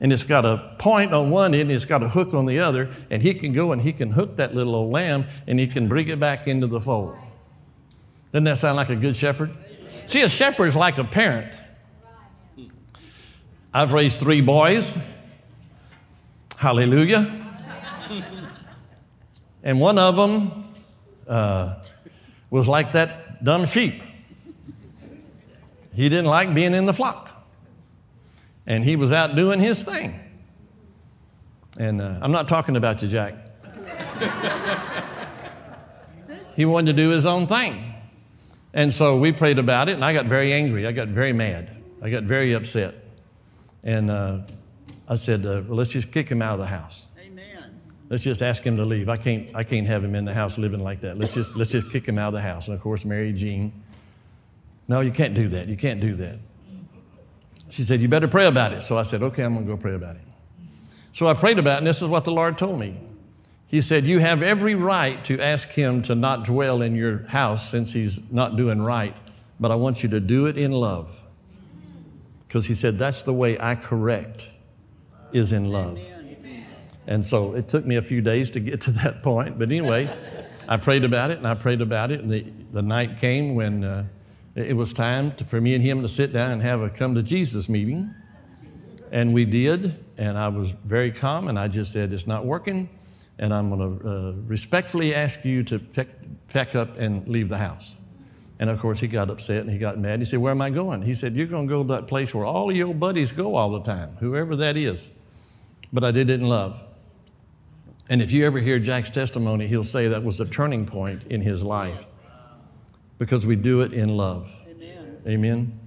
and 0.00 0.12
it's 0.12 0.24
got 0.24 0.44
a 0.44 0.74
point 0.78 1.14
on 1.14 1.30
one 1.30 1.54
end, 1.54 1.62
and 1.62 1.72
it's 1.72 1.84
got 1.84 2.02
a 2.02 2.08
hook 2.08 2.34
on 2.34 2.46
the 2.46 2.58
other, 2.58 2.90
and 3.10 3.22
he 3.22 3.34
can 3.34 3.52
go 3.52 3.72
and 3.72 3.82
he 3.82 3.92
can 3.92 4.10
hook 4.10 4.36
that 4.36 4.54
little 4.54 4.74
old 4.74 4.92
lamb, 4.92 5.26
and 5.46 5.58
he 5.58 5.66
can 5.66 5.88
bring 5.88 6.08
it 6.08 6.20
back 6.20 6.46
into 6.46 6.66
the 6.66 6.80
fold. 6.80 7.16
Doesn't 8.32 8.44
that 8.44 8.58
sound 8.58 8.76
like 8.76 8.90
a 8.90 8.96
good 8.96 9.14
shepherd? 9.14 9.52
See, 10.06 10.22
a 10.22 10.28
shepherd 10.28 10.66
is 10.66 10.76
like 10.76 10.98
a 10.98 11.04
parent. 11.04 11.52
I've 13.72 13.92
raised 13.92 14.20
three 14.20 14.40
boys. 14.40 14.96
Hallelujah. 16.56 17.32
and 19.62 19.80
one 19.80 19.98
of 19.98 20.16
them 20.16 20.64
uh, 21.26 21.82
was 22.50 22.68
like 22.68 22.92
that 22.92 23.42
dumb 23.42 23.66
sheep. 23.66 24.02
He 25.94 26.08
didn't 26.08 26.26
like 26.26 26.54
being 26.54 26.74
in 26.74 26.86
the 26.86 26.94
flock. 26.94 27.33
And 28.66 28.84
he 28.84 28.96
was 28.96 29.12
out 29.12 29.36
doing 29.36 29.60
his 29.60 29.84
thing. 29.84 30.18
And 31.78 32.00
uh, 32.00 32.18
I'm 32.22 32.32
not 32.32 32.48
talking 32.48 32.76
about 32.76 33.02
you, 33.02 33.08
Jack. 33.08 33.34
he 36.56 36.64
wanted 36.64 36.96
to 36.96 37.02
do 37.02 37.10
his 37.10 37.26
own 37.26 37.46
thing. 37.46 37.94
And 38.72 38.92
so 38.92 39.18
we 39.18 39.32
prayed 39.32 39.58
about 39.58 39.88
it, 39.88 39.92
and 39.92 40.04
I 40.04 40.12
got 40.12 40.26
very 40.26 40.52
angry. 40.52 40.86
I 40.86 40.92
got 40.92 41.08
very 41.08 41.32
mad. 41.32 41.70
I 42.02 42.10
got 42.10 42.24
very 42.24 42.52
upset. 42.52 42.94
And 43.82 44.10
uh, 44.10 44.40
I 45.08 45.16
said, 45.16 45.44
uh, 45.44 45.62
well, 45.66 45.76
let's 45.76 45.90
just 45.90 46.10
kick 46.10 46.28
him 46.28 46.42
out 46.42 46.54
of 46.54 46.60
the 46.60 46.66
house. 46.66 47.04
Amen. 47.18 47.80
Let's 48.08 48.24
just 48.24 48.42
ask 48.42 48.62
him 48.62 48.76
to 48.78 48.84
leave. 48.84 49.08
I 49.08 49.16
can't, 49.16 49.54
I 49.54 49.62
can't 49.62 49.86
have 49.86 50.02
him 50.02 50.14
in 50.14 50.24
the 50.24 50.34
house 50.34 50.58
living 50.58 50.80
like 50.80 51.02
that. 51.02 51.18
Let's 51.18 51.34
just, 51.34 51.54
let's 51.54 51.70
just 51.70 51.90
kick 51.90 52.06
him 52.06 52.18
out 52.18 52.28
of 52.28 52.34
the 52.34 52.40
house. 52.40 52.66
And 52.66 52.74
of 52.74 52.80
course, 52.80 53.04
Mary 53.04 53.32
Jean, 53.32 53.72
no, 54.88 55.00
you 55.00 55.10
can't 55.10 55.34
do 55.34 55.48
that. 55.48 55.68
You 55.68 55.76
can't 55.76 56.00
do 56.00 56.14
that. 56.16 56.38
She 57.74 57.82
said, 57.82 57.98
you 57.98 58.06
better 58.06 58.28
pray 58.28 58.46
about 58.46 58.72
it. 58.72 58.84
So 58.84 58.96
I 58.96 59.02
said, 59.02 59.20
okay, 59.20 59.42
I'm 59.42 59.54
going 59.54 59.66
to 59.66 59.72
go 59.72 59.76
pray 59.76 59.96
about 59.96 60.14
it. 60.14 60.22
So 61.10 61.26
I 61.26 61.34
prayed 61.34 61.58
about 61.58 61.74
it, 61.74 61.78
and 61.78 61.86
this 61.88 62.02
is 62.02 62.06
what 62.06 62.24
the 62.24 62.30
Lord 62.30 62.56
told 62.56 62.78
me. 62.78 63.00
He 63.66 63.80
said, 63.80 64.04
You 64.04 64.20
have 64.20 64.44
every 64.44 64.76
right 64.76 65.24
to 65.24 65.40
ask 65.40 65.70
him 65.70 66.00
to 66.02 66.14
not 66.14 66.44
dwell 66.44 66.82
in 66.82 66.94
your 66.94 67.26
house 67.26 67.68
since 67.68 67.92
he's 67.92 68.30
not 68.30 68.56
doing 68.56 68.80
right, 68.80 69.16
but 69.58 69.72
I 69.72 69.74
want 69.74 70.04
you 70.04 70.08
to 70.10 70.20
do 70.20 70.46
it 70.46 70.56
in 70.56 70.70
love. 70.70 71.20
Because 72.46 72.66
he 72.66 72.74
said, 72.74 72.96
That's 72.96 73.24
the 73.24 73.32
way 73.32 73.58
I 73.58 73.74
correct, 73.74 74.52
is 75.32 75.50
in 75.52 75.72
love. 75.72 75.98
And 77.08 77.26
so 77.26 77.54
it 77.54 77.68
took 77.68 77.84
me 77.84 77.96
a 77.96 78.02
few 78.02 78.22
days 78.22 78.52
to 78.52 78.60
get 78.60 78.82
to 78.82 78.92
that 79.02 79.24
point. 79.24 79.58
But 79.58 79.70
anyway, 79.70 80.16
I 80.68 80.76
prayed 80.76 81.02
about 81.02 81.32
it 81.32 81.38
and 81.38 81.48
I 81.48 81.54
prayed 81.54 81.80
about 81.80 82.12
it. 82.12 82.20
And 82.20 82.30
the, 82.30 82.46
the 82.70 82.82
night 82.82 83.18
came 83.18 83.56
when 83.56 83.82
uh, 83.82 84.04
it 84.54 84.76
was 84.76 84.92
time 84.92 85.32
to, 85.32 85.44
for 85.44 85.60
me 85.60 85.74
and 85.74 85.82
him 85.82 86.02
to 86.02 86.08
sit 86.08 86.32
down 86.32 86.52
and 86.52 86.62
have 86.62 86.80
a 86.80 86.88
come 86.88 87.14
to 87.16 87.22
Jesus 87.22 87.68
meeting. 87.68 88.14
And 89.10 89.34
we 89.34 89.44
did. 89.44 89.96
And 90.16 90.38
I 90.38 90.48
was 90.48 90.70
very 90.70 91.10
calm 91.10 91.48
and 91.48 91.58
I 91.58 91.68
just 91.68 91.92
said, 91.92 92.12
It's 92.12 92.26
not 92.26 92.44
working. 92.44 92.88
And 93.38 93.52
I'm 93.52 93.68
going 93.68 93.98
to 93.98 94.08
uh, 94.08 94.32
respectfully 94.46 95.12
ask 95.12 95.44
you 95.44 95.64
to 95.64 95.80
pick, 95.80 96.08
pack 96.48 96.76
up 96.76 96.96
and 96.98 97.26
leave 97.26 97.48
the 97.48 97.58
house. 97.58 97.96
And 98.60 98.70
of 98.70 98.78
course, 98.78 99.00
he 99.00 99.08
got 99.08 99.28
upset 99.28 99.62
and 99.62 99.70
he 99.70 99.78
got 99.78 99.98
mad. 99.98 100.20
He 100.20 100.24
said, 100.24 100.38
Where 100.38 100.52
am 100.52 100.62
I 100.62 100.70
going? 100.70 101.02
He 101.02 101.14
said, 101.14 101.34
You're 101.34 101.48
going 101.48 101.66
to 101.66 101.70
go 101.72 101.82
to 101.82 101.88
that 101.94 102.06
place 102.06 102.32
where 102.32 102.44
all 102.44 102.70
your 102.70 102.94
buddies 102.94 103.32
go 103.32 103.56
all 103.56 103.70
the 103.70 103.82
time, 103.82 104.10
whoever 104.20 104.54
that 104.56 104.76
is. 104.76 105.08
But 105.92 106.04
I 106.04 106.12
did 106.12 106.30
it 106.30 106.40
in 106.40 106.48
love. 106.48 106.82
And 108.08 108.22
if 108.22 108.30
you 108.30 108.46
ever 108.46 108.60
hear 108.60 108.78
Jack's 108.78 109.10
testimony, 109.10 109.66
he'll 109.66 109.82
say 109.82 110.08
that 110.08 110.22
was 110.22 110.38
a 110.38 110.44
turning 110.44 110.86
point 110.86 111.24
in 111.24 111.40
his 111.40 111.62
life 111.62 112.06
because 113.18 113.46
we 113.46 113.56
do 113.56 113.80
it 113.80 113.92
in 113.92 114.16
love. 114.16 114.50
Amen. 114.68 115.22
Amen. 115.26 115.80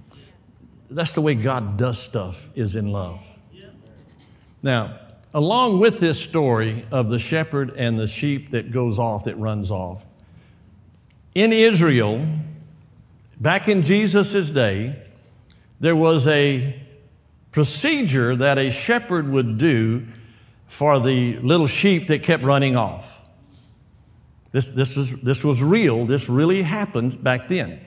That's 0.90 1.14
the 1.14 1.20
way 1.20 1.34
God 1.34 1.76
does 1.76 1.98
stuff, 1.98 2.48
is 2.54 2.76
in 2.76 2.90
love. 2.90 3.20
Now, 4.62 4.98
along 5.34 5.78
with 5.80 6.00
this 6.00 6.20
story 6.20 6.86
of 6.90 7.10
the 7.10 7.18
shepherd 7.18 7.74
and 7.76 7.98
the 7.98 8.08
sheep 8.08 8.50
that 8.50 8.70
goes 8.70 8.98
off, 8.98 9.24
that 9.24 9.36
runs 9.36 9.70
off, 9.70 10.04
in 11.34 11.52
Israel, 11.52 12.26
Back 13.40 13.68
in 13.68 13.82
Jesus' 13.82 14.50
day, 14.50 15.00
there 15.78 15.94
was 15.94 16.26
a 16.26 16.74
procedure 17.52 18.34
that 18.34 18.58
a 18.58 18.70
shepherd 18.70 19.28
would 19.28 19.58
do 19.58 20.06
for 20.66 20.98
the 20.98 21.36
little 21.38 21.68
sheep 21.68 22.08
that 22.08 22.24
kept 22.24 22.42
running 22.42 22.74
off. 22.74 23.17
This, 24.52 24.66
this, 24.66 24.96
was, 24.96 25.14
this 25.16 25.44
was 25.44 25.62
real, 25.62 26.06
this 26.06 26.28
really 26.28 26.62
happened 26.62 27.22
back 27.22 27.48
then. 27.48 27.80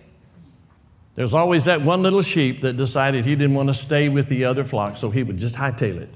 There's 1.16 1.34
always 1.34 1.66
that 1.66 1.82
one 1.82 2.04
little 2.04 2.22
sheep 2.22 2.62
that 2.62 2.78
decided 2.78 3.26
he 3.26 3.36
didn't 3.36 3.56
want 3.56 3.70
to 3.70 3.74
stay 3.74 4.10
with 4.10 4.30
the 4.30 4.46
other 4.46 4.64
flock, 4.64 4.98
so 4.98 5.10
he 5.10 5.24
would 5.24 5.38
just 5.38 5.56
hightail 5.56 5.98
it. 5.98 6.10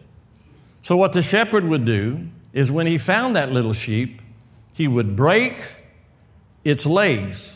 So, 0.82 0.96
what 0.96 1.14
the 1.14 1.22
shepherd 1.22 1.66
would 1.66 1.86
do 1.86 2.28
is 2.54 2.72
when 2.72 2.88
he 2.88 2.98
found 2.98 3.36
that 3.36 3.52
little 3.52 3.74
sheep, 3.74 4.22
he 4.72 4.88
would 4.88 5.16
break 5.16 5.68
its 6.64 6.86
legs 6.86 7.56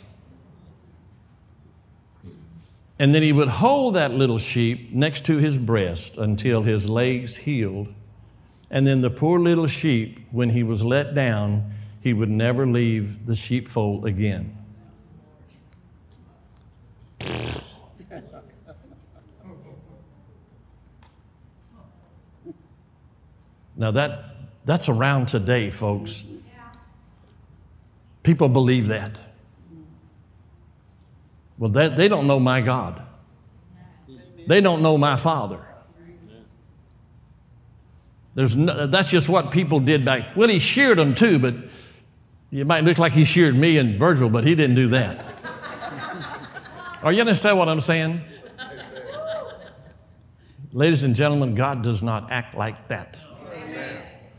and 2.99 3.15
then 3.15 3.23
he 3.23 3.31
would 3.31 3.47
hold 3.47 3.95
that 3.95 4.11
little 4.11 4.37
sheep 4.37 4.91
next 4.91 5.25
to 5.25 5.37
his 5.37 5.57
breast 5.57 6.17
until 6.17 6.63
his 6.63 6.89
legs 6.89 7.37
healed. 7.37 7.93
And 8.69 8.85
then 8.85 8.99
the 9.01 9.09
poor 9.09 9.39
little 9.39 9.67
sheep, 9.67 10.27
when 10.31 10.49
he 10.49 10.63
was 10.63 10.83
let 10.83 11.15
down, 11.15 11.73
he 12.01 12.13
would 12.13 12.29
never 12.29 12.65
leave 12.65 13.25
the 13.25 13.35
sheepfold 13.35 14.05
again. 14.05 14.55
Now 23.75 23.91
that 23.91 24.35
that's 24.65 24.89
around 24.89 25.27
today, 25.27 25.69
folks. 25.69 26.25
People 28.23 28.49
believe 28.49 28.89
that. 28.89 29.17
Well, 31.57 31.69
they, 31.69 31.89
they 31.89 32.07
don't 32.07 32.27
know 32.27 32.39
my 32.39 32.61
God. 32.61 33.01
They 34.47 34.61
don't 34.61 34.81
know 34.81 34.97
my 34.97 35.15
Father. 35.15 35.65
There's 38.35 38.55
no, 38.55 38.87
that's 38.87 39.09
just 39.09 39.27
what 39.29 39.51
people 39.51 39.79
did 39.79 40.05
back. 40.05 40.35
Well, 40.35 40.49
he 40.49 40.59
sheared 40.59 40.97
them 40.97 41.13
too, 41.13 41.39
but 41.39 41.55
it 42.51 42.65
might 42.65 42.83
look 42.83 42.97
like 42.97 43.13
he 43.13 43.25
sheared 43.25 43.55
me 43.55 43.77
and 43.77 43.99
Virgil, 43.99 44.29
but 44.29 44.43
he 44.43 44.55
didn't 44.55 44.75
do 44.75 44.87
that. 44.89 45.25
Are 47.03 47.13
you 47.13 47.21
understand 47.21 47.57
what 47.57 47.69
I'm 47.69 47.79
saying? 47.79 48.21
Ladies 50.71 51.03
and 51.03 51.15
gentlemen, 51.15 51.55
God 51.55 51.81
does 51.81 52.01
not 52.01 52.31
act 52.31 52.55
like 52.55 52.89
that. 52.89 53.17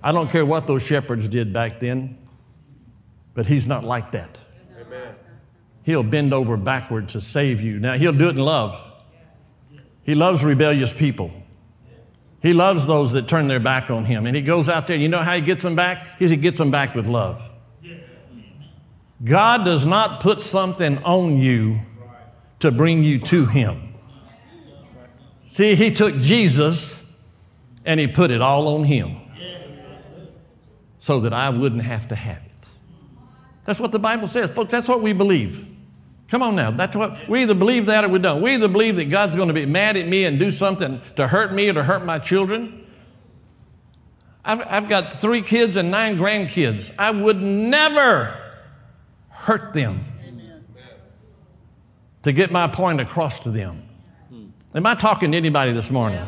I 0.03 0.13
don't 0.13 0.31
care 0.31 0.47
what 0.47 0.67
those 0.67 0.83
shepherds 0.83 1.29
did 1.29 1.53
back 1.53 1.81
then, 1.81 2.19
but 3.35 3.47
He's 3.47 3.67
not 3.67 3.85
like 3.85 4.13
that. 4.13 4.39
He'll 5.83 6.03
bend 6.03 6.33
over 6.33 6.57
backward 6.57 7.09
to 7.11 7.21
save 7.21 7.61
you. 7.61 7.79
Now, 7.79 7.95
He'll 7.95 8.13
do 8.13 8.29
it 8.29 8.37
in 8.37 8.39
love. 8.39 8.87
He 10.05 10.15
loves 10.15 10.45
rebellious 10.45 10.93
people. 10.93 11.33
He 12.43 12.55
loves 12.55 12.87
those 12.87 13.13
that 13.13 13.29
turn 13.29 13.49
their 13.49 13.61
back 13.61 13.91
on 13.91 14.05
Him. 14.05 14.27
And 14.27 14.37
He 14.37 14.43
goes 14.43 14.69
out 14.69 14.87
there, 14.87 14.97
you 14.97 15.09
know 15.09 15.19
how 15.19 15.35
He 15.35 15.41
gets 15.41 15.63
them 15.63 15.75
back? 15.75 16.19
He 16.19 16.35
gets 16.37 16.59
them 16.59 16.71
back 16.71 16.95
with 16.95 17.07
love. 17.07 17.50
God 19.23 19.65
does 19.65 19.85
not 19.85 20.21
put 20.21 20.41
something 20.41 21.03
on 21.05 21.37
you 21.37 21.81
to 22.61 22.71
bring 22.71 23.05
you 23.05 23.19
to 23.19 23.47
Him. 23.47 23.95
See, 25.45 25.75
He 25.75 25.93
took 25.93 26.17
Jesus 26.17 27.05
and 27.85 28.01
He 28.01 28.07
put 28.07 28.31
it 28.31 28.41
all 28.41 28.77
on 28.77 28.85
Him 28.85 29.17
so 30.99 31.21
that 31.21 31.33
I 31.33 31.51
wouldn't 31.51 31.83
have 31.83 32.09
to 32.09 32.15
have 32.15 32.39
it. 32.39 32.53
That's 33.65 33.81
what 33.81 33.93
the 33.93 33.99
Bible 33.99 34.27
says. 34.27 34.51
Folks, 34.51 34.71
that's 34.71 34.89
what 34.89 35.03
we 35.03 35.13
believe. 35.13 35.67
Come 36.29 36.43
on 36.43 36.55
now. 36.55 36.71
That's 36.71 36.97
what 36.97 37.29
we 37.29 37.43
either 37.43 37.55
believe 37.55 37.87
that 37.87 38.05
or 38.05 38.09
we 38.09 38.21
don't. 38.21 38.41
We 38.41 38.55
either 38.55 38.69
believe 38.69 38.97
that 38.97 39.07
God's 39.11 39.35
going 39.35 39.49
to 39.49 39.55
be 39.55 39.67
mad 39.67 39.97
at 39.97 40.07
me 40.07 40.25
and 40.25 40.39
do 40.39 40.51
something 40.51 41.01
to 41.17 41.27
hurt 41.27 41.53
me 41.53 41.69
or 41.69 41.75
to 41.75 41.83
hurt 41.83 42.05
my 42.05 42.19
children. 42.19 42.87
I've, 44.45 44.61
I've 44.67 44.89
got 44.89 45.13
three 45.13 45.43
kids 45.43 45.77
and 45.77 45.91
nine 45.91 46.17
grandkids. 46.17 46.95
I 46.99 47.11
would 47.11 47.43
never 47.43 48.50
hurt 49.51 49.75
them 49.75 50.05
Amen. 50.29 50.65
to 52.23 52.33
get 52.33 52.53
my 52.53 52.69
point 52.69 53.01
across 53.01 53.41
to 53.41 53.51
them. 53.51 53.83
Am 54.73 54.87
I 54.87 54.95
talking 54.95 55.33
to 55.33 55.37
anybody 55.37 55.73
this 55.73 55.91
morning? 55.91 56.25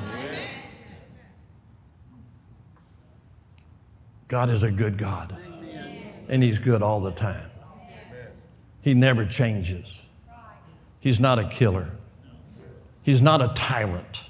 God 4.27 4.51
is 4.51 4.65
a 4.65 4.73
good 4.73 4.99
God, 4.99 5.37
and 6.29 6.43
He's 6.43 6.59
good 6.59 6.83
all 6.83 7.01
the 7.01 7.13
time. 7.13 7.49
He 8.81 8.93
never 8.93 9.25
changes. 9.25 10.03
He's 10.99 11.21
not 11.21 11.39
a 11.39 11.47
killer. 11.47 11.91
He's 13.05 13.23
not 13.23 13.41
a 13.41 13.53
tyrant. 13.55 14.29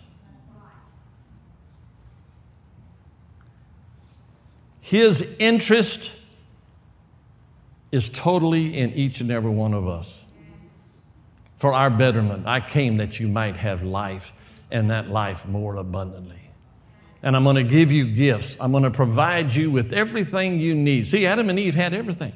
His 4.82 5.34
interest 5.38 6.16
is 7.92 8.08
totally 8.08 8.76
in 8.76 8.92
each 8.94 9.20
and 9.20 9.30
every 9.30 9.50
one 9.50 9.74
of 9.74 9.86
us. 9.86 10.24
For 11.56 11.72
our 11.72 11.90
betterment, 11.90 12.46
I 12.46 12.58
came 12.60 12.96
that 12.96 13.20
you 13.20 13.28
might 13.28 13.56
have 13.56 13.82
life 13.84 14.32
and 14.70 14.90
that 14.90 15.08
life 15.08 15.46
more 15.46 15.76
abundantly. 15.76 16.50
And 17.22 17.36
I'm 17.36 17.44
going 17.44 17.56
to 17.56 17.62
give 17.62 17.92
you 17.92 18.06
gifts. 18.06 18.56
I'm 18.58 18.72
going 18.72 18.82
to 18.82 18.90
provide 18.90 19.54
you 19.54 19.70
with 19.70 19.92
everything 19.92 20.58
you 20.58 20.74
need. 20.74 21.06
See, 21.06 21.24
Adam 21.24 21.48
and 21.50 21.58
Eve 21.58 21.76
had 21.76 21.94
everything. 21.94 22.32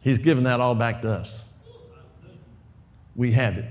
He's 0.00 0.18
given 0.18 0.44
that 0.44 0.60
all 0.60 0.74
back 0.74 1.02
to 1.02 1.10
us. 1.10 1.42
We 3.14 3.32
have 3.32 3.58
it. 3.58 3.70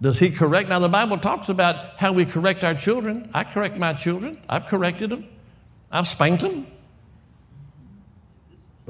Does 0.00 0.18
he 0.18 0.30
correct? 0.30 0.68
Now, 0.68 0.78
the 0.78 0.88
Bible 0.88 1.18
talks 1.18 1.48
about 1.48 1.98
how 1.98 2.12
we 2.12 2.24
correct 2.24 2.62
our 2.62 2.74
children. 2.74 3.30
I 3.34 3.44
correct 3.44 3.76
my 3.78 3.94
children, 3.94 4.40
I've 4.48 4.66
corrected 4.66 5.10
them, 5.10 5.26
I've 5.90 6.06
spanked 6.06 6.42
them, 6.42 6.66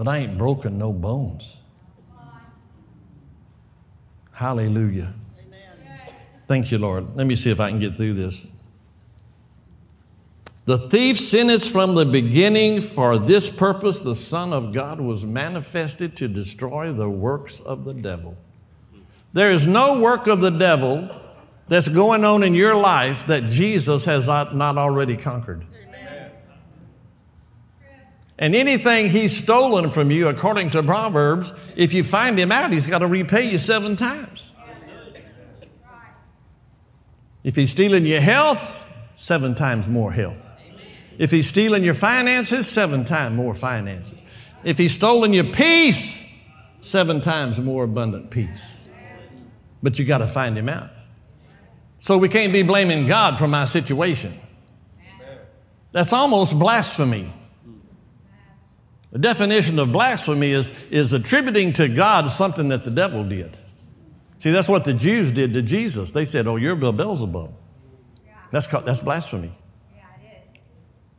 but 0.00 0.08
I 0.08 0.16
ain't 0.16 0.38
broken 0.38 0.78
no 0.78 0.94
bones. 0.94 1.58
Hallelujah. 4.32 5.12
Amen. 5.38 5.60
Thank 6.48 6.70
you, 6.70 6.78
Lord. 6.78 7.14
Let 7.14 7.26
me 7.26 7.36
see 7.36 7.50
if 7.50 7.60
I 7.60 7.68
can 7.68 7.80
get 7.80 7.98
through 7.98 8.14
this. 8.14 8.50
The 10.64 10.78
thief 10.88 11.20
sinneth 11.20 11.66
from 11.66 11.96
the 11.96 12.06
beginning. 12.06 12.80
For 12.80 13.18
this 13.18 13.50
purpose, 13.50 14.00
the 14.00 14.14
Son 14.14 14.54
of 14.54 14.72
God 14.72 15.02
was 15.02 15.26
manifested 15.26 16.16
to 16.16 16.28
destroy 16.28 16.94
the 16.94 17.10
works 17.10 17.60
of 17.60 17.84
the 17.84 17.92
devil. 17.92 18.38
There 19.34 19.50
is 19.50 19.66
no 19.66 20.00
work 20.00 20.28
of 20.28 20.40
the 20.40 20.48
devil 20.48 21.10
that's 21.68 21.88
going 21.88 22.24
on 22.24 22.42
in 22.42 22.54
your 22.54 22.74
life 22.74 23.26
that 23.26 23.50
Jesus 23.50 24.06
has 24.06 24.28
not 24.28 24.78
already 24.78 25.18
conquered. 25.18 25.66
And 28.40 28.56
anything 28.56 29.10
he's 29.10 29.36
stolen 29.36 29.90
from 29.90 30.10
you, 30.10 30.28
according 30.28 30.70
to 30.70 30.82
Proverbs, 30.82 31.52
if 31.76 31.92
you 31.92 32.02
find 32.02 32.38
him 32.38 32.50
out, 32.50 32.72
he's 32.72 32.86
got 32.86 33.00
to 33.00 33.06
repay 33.06 33.50
you 33.50 33.58
seven 33.58 33.96
times. 33.96 34.50
If 37.44 37.54
he's 37.54 37.70
stealing 37.70 38.06
your 38.06 38.22
health, 38.22 38.82
seven 39.14 39.54
times 39.54 39.88
more 39.88 40.10
health. 40.10 40.50
If 41.18 41.30
he's 41.30 41.46
stealing 41.46 41.84
your 41.84 41.94
finances, 41.94 42.66
seven 42.66 43.04
times 43.04 43.36
more 43.36 43.54
finances. 43.54 44.18
If 44.64 44.78
he's 44.78 44.94
stolen 44.94 45.34
your 45.34 45.44
peace, 45.44 46.26
seven 46.80 47.20
times 47.20 47.60
more 47.60 47.84
abundant 47.84 48.30
peace. 48.30 48.88
But 49.82 49.98
you 49.98 50.06
got 50.06 50.18
to 50.18 50.26
find 50.26 50.56
him 50.56 50.70
out. 50.70 50.88
So 51.98 52.16
we 52.16 52.30
can't 52.30 52.54
be 52.54 52.62
blaming 52.62 53.04
God 53.04 53.38
for 53.38 53.46
my 53.46 53.66
situation. 53.66 54.32
That's 55.92 56.14
almost 56.14 56.58
blasphemy. 56.58 57.30
The 59.12 59.18
definition 59.18 59.78
of 59.78 59.90
blasphemy 59.90 60.50
is, 60.50 60.70
is 60.90 61.12
attributing 61.12 61.72
to 61.74 61.88
God 61.88 62.30
something 62.30 62.68
that 62.68 62.84
the 62.84 62.90
devil 62.90 63.24
did. 63.24 63.56
See, 64.38 64.50
that's 64.50 64.68
what 64.68 64.84
the 64.84 64.94
Jews 64.94 65.32
did 65.32 65.52
to 65.54 65.62
Jesus. 65.62 66.12
They 66.12 66.24
said, 66.24 66.46
Oh, 66.46 66.56
you're 66.56 66.76
Beelzebub. 66.76 67.52
Yeah. 68.24 68.32
That's, 68.50 68.66
called, 68.66 68.86
that's 68.86 69.00
blasphemy. 69.00 69.52
Yeah. 69.94 70.04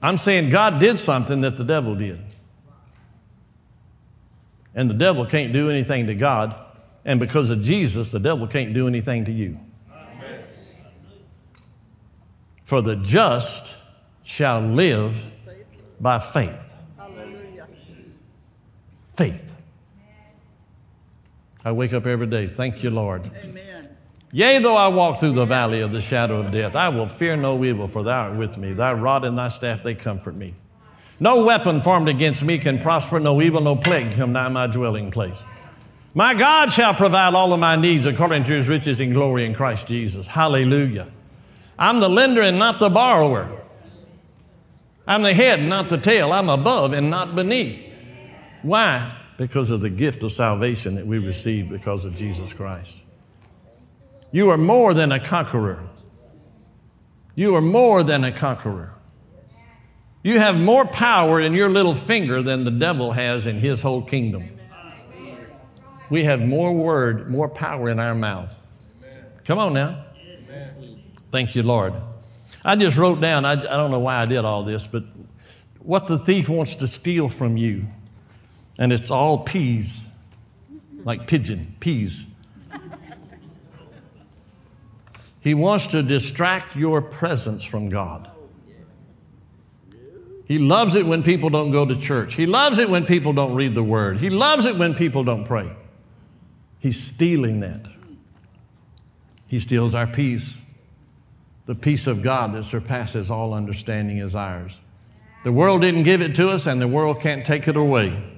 I'm 0.01 0.17
saying 0.17 0.49
God 0.49 0.79
did 0.79 0.97
something 0.97 1.41
that 1.41 1.57
the 1.57 1.63
devil 1.63 1.95
did. 1.95 2.19
And 4.73 4.89
the 4.89 4.95
devil 4.95 5.25
can't 5.25 5.51
do 5.51 5.69
anything 5.69 6.07
to 6.07 6.15
God. 6.15 6.59
And 7.03 7.19
because 7.19 7.49
of 7.49 7.61
Jesus, 7.61 8.11
the 8.11 8.19
devil 8.19 8.47
can't 8.47 8.73
do 8.73 8.87
anything 8.87 9.25
to 9.25 9.31
you. 9.31 9.59
Amen. 9.91 10.43
For 12.63 12.81
the 12.81 12.95
just 12.95 13.77
shall 14.23 14.61
live 14.61 15.29
by 15.99 16.19
faith. 16.19 16.70
Faith. 19.21 19.53
I 21.63 21.71
wake 21.71 21.93
up 21.93 22.07
every 22.07 22.25
day. 22.25 22.47
Thank 22.47 22.81
you, 22.81 22.89
Lord. 22.89 23.29
Amen. 23.43 23.95
Yea, 24.31 24.57
though 24.59 24.75
I 24.75 24.87
walk 24.87 25.19
through 25.19 25.33
the 25.33 25.45
valley 25.45 25.81
of 25.81 25.91
the 25.91 26.01
shadow 26.01 26.39
of 26.39 26.51
death, 26.51 26.75
I 26.75 26.89
will 26.89 27.07
fear 27.07 27.35
no 27.35 27.63
evil, 27.63 27.87
for 27.87 28.01
thou 28.01 28.29
art 28.29 28.37
with 28.37 28.57
me. 28.57 28.73
Thy 28.73 28.93
rod 28.93 29.23
and 29.23 29.37
thy 29.37 29.49
staff, 29.49 29.83
they 29.83 29.93
comfort 29.93 30.35
me. 30.35 30.55
No 31.19 31.45
weapon 31.45 31.81
formed 31.81 32.09
against 32.09 32.43
me 32.43 32.57
can 32.57 32.79
prosper, 32.79 33.19
no 33.19 33.43
evil, 33.43 33.61
no 33.61 33.75
plague 33.75 34.15
come 34.15 34.31
nigh 34.31 34.49
my 34.49 34.65
dwelling 34.65 35.11
place. 35.11 35.45
My 36.15 36.33
God 36.33 36.71
shall 36.71 36.95
provide 36.95 37.35
all 37.35 37.53
of 37.53 37.59
my 37.59 37.75
needs 37.75 38.07
according 38.07 38.45
to 38.45 38.53
his 38.53 38.67
riches 38.67 38.99
and 39.01 39.13
glory 39.13 39.45
in 39.45 39.53
Christ 39.53 39.87
Jesus. 39.87 40.25
Hallelujah. 40.25 41.11
I'm 41.77 41.99
the 41.99 42.09
lender 42.09 42.41
and 42.41 42.57
not 42.57 42.79
the 42.79 42.89
borrower. 42.89 43.49
I'm 45.05 45.21
the 45.21 45.33
head, 45.33 45.61
not 45.61 45.89
the 45.89 45.99
tail. 45.99 46.33
I'm 46.33 46.49
above 46.49 46.93
and 46.93 47.11
not 47.11 47.35
beneath. 47.35 47.89
Why? 48.61 49.17
Because 49.41 49.71
of 49.71 49.81
the 49.81 49.89
gift 49.89 50.21
of 50.21 50.31
salvation 50.31 50.93
that 50.93 51.07
we 51.07 51.17
receive 51.17 51.67
because 51.67 52.05
of 52.05 52.15
Jesus 52.15 52.53
Christ. 52.53 52.99
You 54.31 54.51
are 54.51 54.57
more 54.57 54.93
than 54.93 55.11
a 55.11 55.19
conqueror. 55.19 55.89
You 57.33 57.55
are 57.55 57.61
more 57.61 58.03
than 58.03 58.23
a 58.23 58.31
conqueror. 58.31 58.93
You 60.21 60.37
have 60.37 60.59
more 60.59 60.85
power 60.85 61.41
in 61.41 61.55
your 61.55 61.69
little 61.69 61.95
finger 61.95 62.43
than 62.43 62.65
the 62.65 62.71
devil 62.71 63.13
has 63.13 63.47
in 63.47 63.57
his 63.57 63.81
whole 63.81 64.03
kingdom. 64.03 64.47
We 66.11 66.23
have 66.25 66.39
more 66.39 66.71
word, 66.71 67.27
more 67.27 67.49
power 67.49 67.89
in 67.89 67.99
our 67.99 68.13
mouth. 68.13 68.55
Come 69.43 69.57
on 69.57 69.73
now. 69.73 70.05
Thank 71.31 71.55
you, 71.55 71.63
Lord. 71.63 71.95
I 72.63 72.75
just 72.75 72.95
wrote 72.95 73.19
down, 73.19 73.45
I, 73.45 73.53
I 73.53 73.55
don't 73.55 73.89
know 73.89 74.01
why 74.01 74.17
I 74.17 74.27
did 74.27 74.45
all 74.45 74.63
this, 74.63 74.85
but 74.85 75.03
what 75.79 76.05
the 76.05 76.19
thief 76.19 76.47
wants 76.47 76.75
to 76.75 76.87
steal 76.87 77.27
from 77.27 77.57
you 77.57 77.87
and 78.81 78.91
it's 78.91 79.11
all 79.11 79.37
peas, 79.37 80.07
like 81.05 81.27
pigeon, 81.27 81.75
peas. 81.79 82.33
He 85.39 85.53
wants 85.53 85.85
to 85.87 86.01
distract 86.01 86.75
your 86.75 86.99
presence 86.99 87.63
from 87.63 87.89
God. 87.89 88.31
He 90.45 90.57
loves 90.57 90.95
it 90.95 91.05
when 91.05 91.21
people 91.21 91.51
don't 91.51 91.69
go 91.69 91.85
to 91.85 91.95
church. 91.95 92.33
He 92.33 92.47
loves 92.47 92.79
it 92.79 92.89
when 92.89 93.05
people 93.05 93.33
don't 93.33 93.53
read 93.53 93.75
the 93.75 93.83
word. 93.83 94.17
He 94.17 94.31
loves 94.31 94.65
it 94.65 94.75
when 94.75 94.95
people 94.95 95.23
don't 95.23 95.45
pray. 95.45 95.71
He's 96.79 96.99
stealing 96.99 97.59
that. 97.59 97.85
He 99.47 99.59
steals 99.59 99.93
our 99.93 100.07
peace. 100.07 100.59
The 101.67 101.75
peace 101.75 102.07
of 102.07 102.23
God 102.23 102.53
that 102.53 102.63
surpasses 102.63 103.29
all 103.29 103.53
understanding 103.53 104.17
is 104.17 104.35
ours. 104.35 104.81
The 105.43 105.51
world 105.51 105.81
didn't 105.81 106.03
give 106.03 106.23
it 106.23 106.33
to 106.37 106.49
us, 106.49 106.65
and 106.65 106.81
the 106.81 106.87
world 106.87 107.21
can't 107.21 107.45
take 107.45 107.67
it 107.67 107.77
away. 107.77 108.30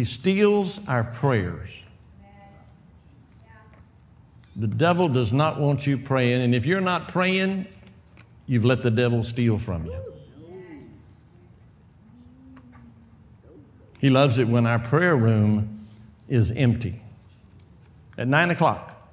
He 0.00 0.04
steals 0.04 0.80
our 0.88 1.04
prayers. 1.04 1.68
The 4.56 4.66
devil 4.66 5.10
does 5.10 5.30
not 5.30 5.60
want 5.60 5.86
you 5.86 5.98
praying, 5.98 6.40
and 6.40 6.54
if 6.54 6.64
you're 6.64 6.80
not 6.80 7.08
praying, 7.08 7.66
you've 8.46 8.64
let 8.64 8.82
the 8.82 8.90
devil 8.90 9.22
steal 9.22 9.58
from 9.58 9.84
you. 9.84 10.00
He 14.00 14.08
loves 14.08 14.38
it 14.38 14.48
when 14.48 14.66
our 14.66 14.78
prayer 14.78 15.14
room 15.14 15.86
is 16.30 16.50
empty. 16.52 17.02
At 18.16 18.26
nine 18.26 18.50
o'clock, 18.50 19.06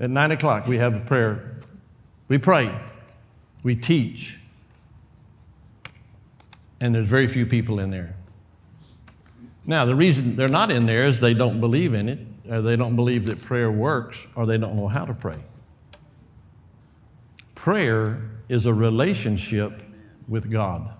at 0.00 0.10
nine 0.10 0.32
o'clock, 0.32 0.66
we 0.66 0.76
have 0.76 0.94
a 0.94 1.00
prayer. 1.00 1.56
We 2.28 2.36
pray, 2.36 2.78
we 3.62 3.74
teach, 3.74 4.38
and 6.78 6.94
there's 6.94 7.08
very 7.08 7.26
few 7.26 7.46
people 7.46 7.78
in 7.78 7.90
there. 7.90 8.16
Now, 9.64 9.84
the 9.84 9.94
reason 9.94 10.36
they're 10.36 10.48
not 10.48 10.70
in 10.70 10.86
there 10.86 11.06
is 11.06 11.20
they 11.20 11.34
don't 11.34 11.60
believe 11.60 11.94
in 11.94 12.08
it, 12.08 12.18
or 12.48 12.62
they 12.62 12.76
don't 12.76 12.96
believe 12.96 13.26
that 13.26 13.40
prayer 13.40 13.70
works, 13.70 14.26
or 14.34 14.46
they 14.46 14.58
don't 14.58 14.76
know 14.76 14.88
how 14.88 15.04
to 15.04 15.14
pray. 15.14 15.36
Prayer 17.54 18.22
is 18.48 18.66
a 18.66 18.74
relationship 18.74 19.82
with 20.26 20.50
God. 20.50 20.90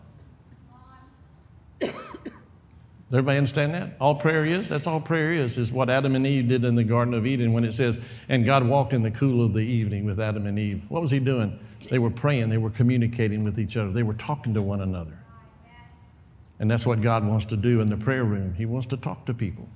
Does 3.13 3.19
everybody 3.19 3.37
understand 3.37 3.75
that? 3.75 3.91
All 4.01 4.15
prayer 4.15 4.47
is? 4.47 4.71
That's 4.71 4.87
all 4.87 4.99
prayer 4.99 5.33
is, 5.35 5.59
is 5.59 5.71
what 5.71 5.91
Adam 5.91 6.15
and 6.15 6.27
Eve 6.27 6.49
did 6.49 6.65
in 6.65 6.77
the 6.77 6.85
Garden 6.85 7.13
of 7.13 7.27
Eden 7.27 7.53
when 7.53 7.63
it 7.63 7.73
says, 7.73 8.01
and 8.31 8.47
God 8.47 8.67
walked 8.67 8.95
in 8.95 9.03
the 9.03 9.11
cool 9.11 9.45
of 9.45 9.53
the 9.53 9.61
evening 9.61 10.07
with 10.07 10.19
Adam 10.19 10.47
and 10.47 10.59
Eve. 10.59 10.83
What 10.89 11.03
was 11.03 11.11
he 11.11 11.19
doing? 11.19 11.59
They 11.91 11.99
were 11.99 12.11
praying, 12.11 12.49
they 12.49 12.57
were 12.57 12.71
communicating 12.71 13.45
with 13.45 13.61
each 13.61 13.77
other, 13.77 13.91
they 13.91 14.03
were 14.03 14.15
talking 14.15 14.55
to 14.55 14.63
one 14.63 14.81
another. 14.81 15.19
And 16.63 16.71
that's 16.71 16.87
what 16.87 17.01
God 17.01 17.27
wants 17.27 17.45
to 17.47 17.57
do 17.57 17.81
in 17.81 17.91
the 17.91 17.97
prayer 17.97 18.23
room. 18.23 18.55
He 18.55 18.67
wants 18.67 18.87
to 18.87 18.97
talk 18.97 19.27
to 19.27 19.35
people. 19.35 19.69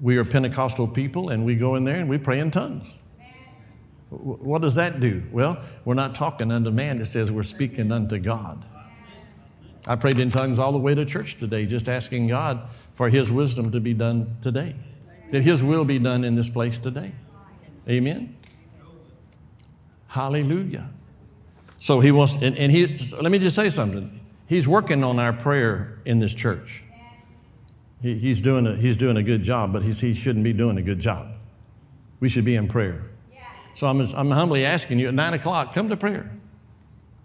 We 0.00 0.16
are 0.16 0.24
Pentecostal 0.24 0.88
people, 0.88 1.28
and 1.28 1.44
we 1.44 1.54
go 1.54 1.76
in 1.76 1.84
there 1.84 1.94
and 1.94 2.08
we 2.08 2.18
pray 2.18 2.40
in 2.40 2.50
tongues. 2.50 2.82
What 4.10 4.62
does 4.62 4.74
that 4.74 4.98
do? 4.98 5.22
Well, 5.30 5.62
we're 5.84 5.94
not 5.94 6.16
talking 6.16 6.50
unto 6.50 6.72
man, 6.72 7.00
it 7.00 7.04
says 7.04 7.30
we're 7.30 7.44
speaking 7.44 7.92
unto 7.92 8.18
God. 8.18 8.64
I 9.86 9.94
prayed 9.94 10.18
in 10.18 10.30
tongues 10.30 10.58
all 10.58 10.72
the 10.72 10.78
way 10.78 10.96
to 10.96 11.04
church 11.04 11.38
today, 11.38 11.66
just 11.66 11.88
asking 11.88 12.26
God 12.26 12.68
for 12.94 13.08
His 13.08 13.30
wisdom 13.30 13.70
to 13.70 13.78
be 13.78 13.94
done 13.94 14.38
today, 14.42 14.74
that 15.30 15.42
His 15.44 15.62
will 15.62 15.84
be 15.84 16.00
done 16.00 16.24
in 16.24 16.34
this 16.34 16.48
place 16.48 16.78
today. 16.78 17.12
Amen. 17.88 18.36
Hallelujah. 20.08 20.90
So 21.78 22.00
he 22.00 22.10
wants, 22.10 22.34
and, 22.42 22.58
and 22.58 22.72
he, 22.72 22.88
let 23.20 23.30
me 23.30 23.38
just 23.38 23.54
say 23.54 23.70
something. 23.70 24.18
He's 24.48 24.66
working 24.66 25.04
on 25.04 25.18
our 25.18 25.32
prayer 25.32 25.98
in 26.04 26.20
this 26.20 26.34
church. 26.34 26.82
He, 28.00 28.14
he's, 28.14 28.40
doing 28.40 28.66
a, 28.66 28.74
he's 28.74 28.96
doing 28.96 29.16
a 29.16 29.22
good 29.22 29.42
job, 29.42 29.72
but 29.72 29.82
he 29.82 30.14
shouldn't 30.14 30.44
be 30.44 30.52
doing 30.52 30.78
a 30.78 30.82
good 30.82 31.00
job. 31.00 31.28
We 32.20 32.28
should 32.28 32.44
be 32.44 32.54
in 32.54 32.66
prayer. 32.66 33.02
So 33.74 33.86
I'm, 33.86 34.00
I'm 34.00 34.30
humbly 34.30 34.64
asking 34.64 34.98
you 34.98 35.08
at 35.08 35.14
9 35.14 35.34
o'clock, 35.34 35.74
come 35.74 35.88
to 35.90 35.96
prayer. 35.96 36.30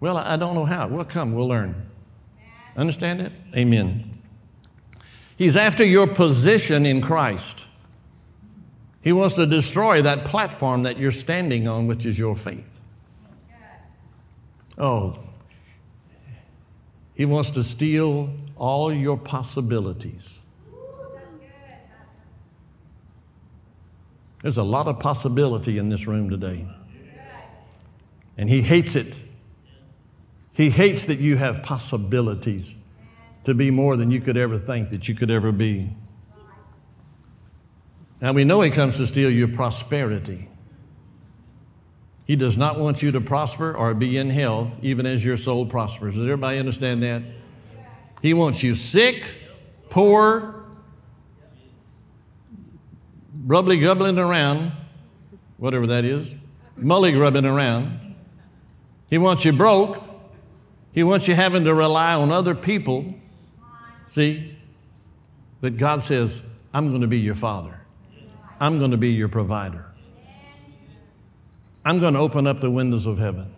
Well, 0.00 0.18
I 0.18 0.36
don't 0.36 0.54
know 0.54 0.66
how. 0.66 0.86
We'll 0.86 1.04
come, 1.04 1.34
we'll 1.34 1.48
learn. 1.48 1.86
Understand 2.76 3.20
that? 3.20 3.32
Amen. 3.56 4.20
He's 5.36 5.56
after 5.56 5.84
your 5.84 6.06
position 6.06 6.86
in 6.86 7.00
Christ. 7.00 7.66
He 9.00 9.12
wants 9.12 9.34
to 9.36 9.46
destroy 9.46 10.02
that 10.02 10.24
platform 10.24 10.84
that 10.84 10.98
you're 10.98 11.10
standing 11.10 11.66
on, 11.66 11.86
which 11.86 12.06
is 12.06 12.18
your 12.18 12.36
faith. 12.36 12.80
Oh, 14.76 15.18
he 17.14 17.24
wants 17.24 17.50
to 17.50 17.62
steal 17.62 18.30
all 18.56 18.92
your 18.92 19.16
possibilities. 19.16 20.40
There's 24.42 24.58
a 24.58 24.62
lot 24.62 24.88
of 24.88 25.00
possibility 25.00 25.78
in 25.78 25.88
this 25.88 26.06
room 26.06 26.28
today. 26.28 26.66
And 28.36 28.50
he 28.50 28.60
hates 28.60 28.94
it. 28.94 29.14
He 30.52 30.70
hates 30.70 31.06
that 31.06 31.18
you 31.18 31.36
have 31.36 31.62
possibilities 31.62 32.74
to 33.44 33.54
be 33.54 33.70
more 33.70 33.96
than 33.96 34.10
you 34.10 34.20
could 34.20 34.36
ever 34.36 34.58
think 34.58 34.90
that 34.90 35.08
you 35.08 35.14
could 35.14 35.30
ever 35.30 35.52
be. 35.52 35.90
Now 38.20 38.32
we 38.32 38.44
know 38.44 38.60
he 38.60 38.70
comes 38.70 38.96
to 38.98 39.06
steal 39.06 39.30
your 39.30 39.48
prosperity. 39.48 40.48
He 42.26 42.36
does 42.36 42.56
not 42.56 42.78
want 42.78 43.02
you 43.02 43.12
to 43.12 43.20
prosper 43.20 43.74
or 43.74 43.92
be 43.92 44.16
in 44.16 44.30
health, 44.30 44.78
even 44.82 45.04
as 45.04 45.24
your 45.24 45.36
soul 45.36 45.66
prospers. 45.66 46.14
Does 46.14 46.22
everybody 46.22 46.58
understand 46.58 47.02
that? 47.02 47.22
He 48.22 48.32
wants 48.32 48.62
you 48.62 48.74
sick, 48.74 49.30
poor, 49.90 50.64
rubbly 53.44 53.78
gubbling 53.78 54.18
around, 54.18 54.72
whatever 55.58 55.86
that 55.88 56.06
is, 56.06 56.34
mully 56.78 57.12
grubbing 57.12 57.44
around. 57.44 58.14
He 59.10 59.18
wants 59.18 59.44
you 59.44 59.52
broke. 59.52 60.02
He 60.92 61.02
wants 61.02 61.28
you 61.28 61.34
having 61.34 61.64
to 61.64 61.74
rely 61.74 62.14
on 62.14 62.30
other 62.30 62.54
people. 62.54 63.14
See? 64.08 64.56
But 65.60 65.76
God 65.76 66.02
says, 66.02 66.42
I'm 66.72 66.88
going 66.88 67.02
to 67.02 67.06
be 67.06 67.18
your 67.18 67.34
father. 67.34 67.80
I'm 68.60 68.78
going 68.78 68.92
to 68.92 68.96
be 68.96 69.10
your 69.10 69.28
provider. 69.28 69.86
I'm 71.84 71.98
going 72.00 72.14
to 72.14 72.20
open 72.20 72.46
up 72.46 72.60
the 72.60 72.70
windows 72.70 73.06
of 73.06 73.18
heaven. 73.18 73.54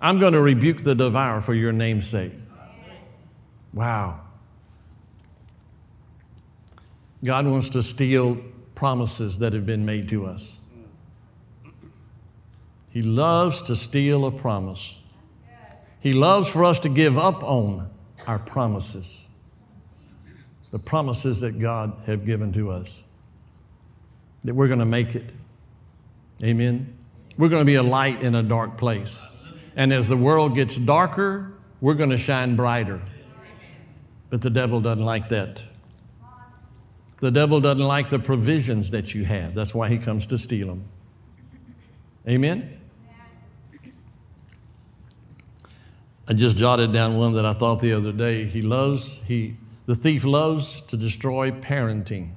I'm 0.00 0.18
going 0.18 0.32
to 0.32 0.40
rebuke 0.40 0.82
the 0.82 0.94
devourer 0.94 1.40
for 1.40 1.54
your 1.54 1.72
name's 1.72 2.08
sake. 2.08 2.32
Wow. 3.72 4.20
God 7.22 7.46
wants 7.46 7.68
to 7.70 7.82
steal 7.82 8.38
promises 8.74 9.38
that 9.38 9.52
have 9.52 9.66
been 9.66 9.84
made 9.84 10.08
to 10.08 10.26
us. 10.26 10.58
He 12.90 13.02
loves 13.02 13.62
to 13.62 13.76
steal 13.76 14.26
a 14.26 14.32
promise. 14.32 14.96
He 16.00 16.12
loves 16.12 16.50
for 16.50 16.64
us 16.64 16.80
to 16.80 16.88
give 16.88 17.18
up 17.18 17.42
on 17.44 17.90
our 18.26 18.38
promises, 18.38 19.26
the 20.70 20.78
promises 20.78 21.40
that 21.40 21.58
God 21.58 21.92
have 22.06 22.24
given 22.24 22.52
to 22.54 22.70
us, 22.70 23.04
that 24.44 24.54
we're 24.54 24.66
going 24.66 24.80
to 24.80 24.86
make 24.86 25.14
it. 25.14 25.26
Amen. 26.42 26.96
We're 27.36 27.48
going 27.48 27.62
to 27.62 27.66
be 27.66 27.74
a 27.74 27.82
light 27.82 28.22
in 28.22 28.34
a 28.34 28.42
dark 28.42 28.78
place. 28.78 29.22
And 29.76 29.92
as 29.92 30.08
the 30.08 30.16
world 30.16 30.54
gets 30.54 30.76
darker, 30.76 31.52
we're 31.80 31.94
going 31.94 32.10
to 32.10 32.18
shine 32.18 32.56
brighter. 32.56 33.00
But 34.30 34.42
the 34.42 34.50
devil 34.50 34.80
doesn't 34.80 35.04
like 35.04 35.28
that. 35.28 35.60
The 37.20 37.30
devil 37.30 37.60
doesn't 37.60 37.86
like 37.86 38.08
the 38.08 38.18
provisions 38.18 38.90
that 38.92 39.14
you 39.14 39.24
have. 39.24 39.54
That's 39.54 39.74
why 39.74 39.88
he 39.88 39.98
comes 39.98 40.26
to 40.26 40.38
steal 40.38 40.68
them. 40.68 40.84
Amen? 42.26 42.78
I 46.26 46.32
just 46.32 46.56
jotted 46.56 46.92
down 46.92 47.18
one 47.18 47.34
that 47.34 47.44
I 47.44 47.52
thought 47.52 47.80
the 47.80 47.92
other 47.92 48.12
day. 48.12 48.44
He 48.44 48.62
loves, 48.62 49.20
he, 49.26 49.56
the 49.86 49.96
thief 49.96 50.24
loves 50.24 50.80
to 50.82 50.96
destroy 50.96 51.50
parenting. 51.50 52.30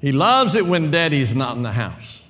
He 0.00 0.12
loves 0.12 0.54
it 0.54 0.66
when 0.66 0.90
daddy's 0.90 1.34
not 1.34 1.56
in 1.56 1.62
the 1.62 1.72
house. 1.72 2.24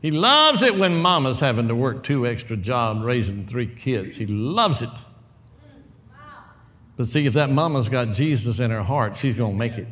He 0.00 0.12
loves 0.12 0.62
it 0.62 0.76
when 0.76 1.00
mama's 1.00 1.40
having 1.40 1.68
to 1.68 1.74
work 1.74 2.04
two 2.04 2.26
extra 2.26 2.56
jobs 2.56 3.00
raising 3.00 3.46
three 3.46 3.66
kids. 3.66 4.16
He 4.16 4.26
loves 4.26 4.82
it. 4.82 4.90
But 6.96 7.06
see, 7.06 7.26
if 7.26 7.34
that 7.34 7.50
mama's 7.50 7.88
got 7.88 8.12
Jesus 8.12 8.60
in 8.60 8.70
her 8.70 8.82
heart, 8.82 9.16
she's 9.16 9.34
going 9.34 9.52
to 9.52 9.58
make 9.58 9.74
it. 9.74 9.88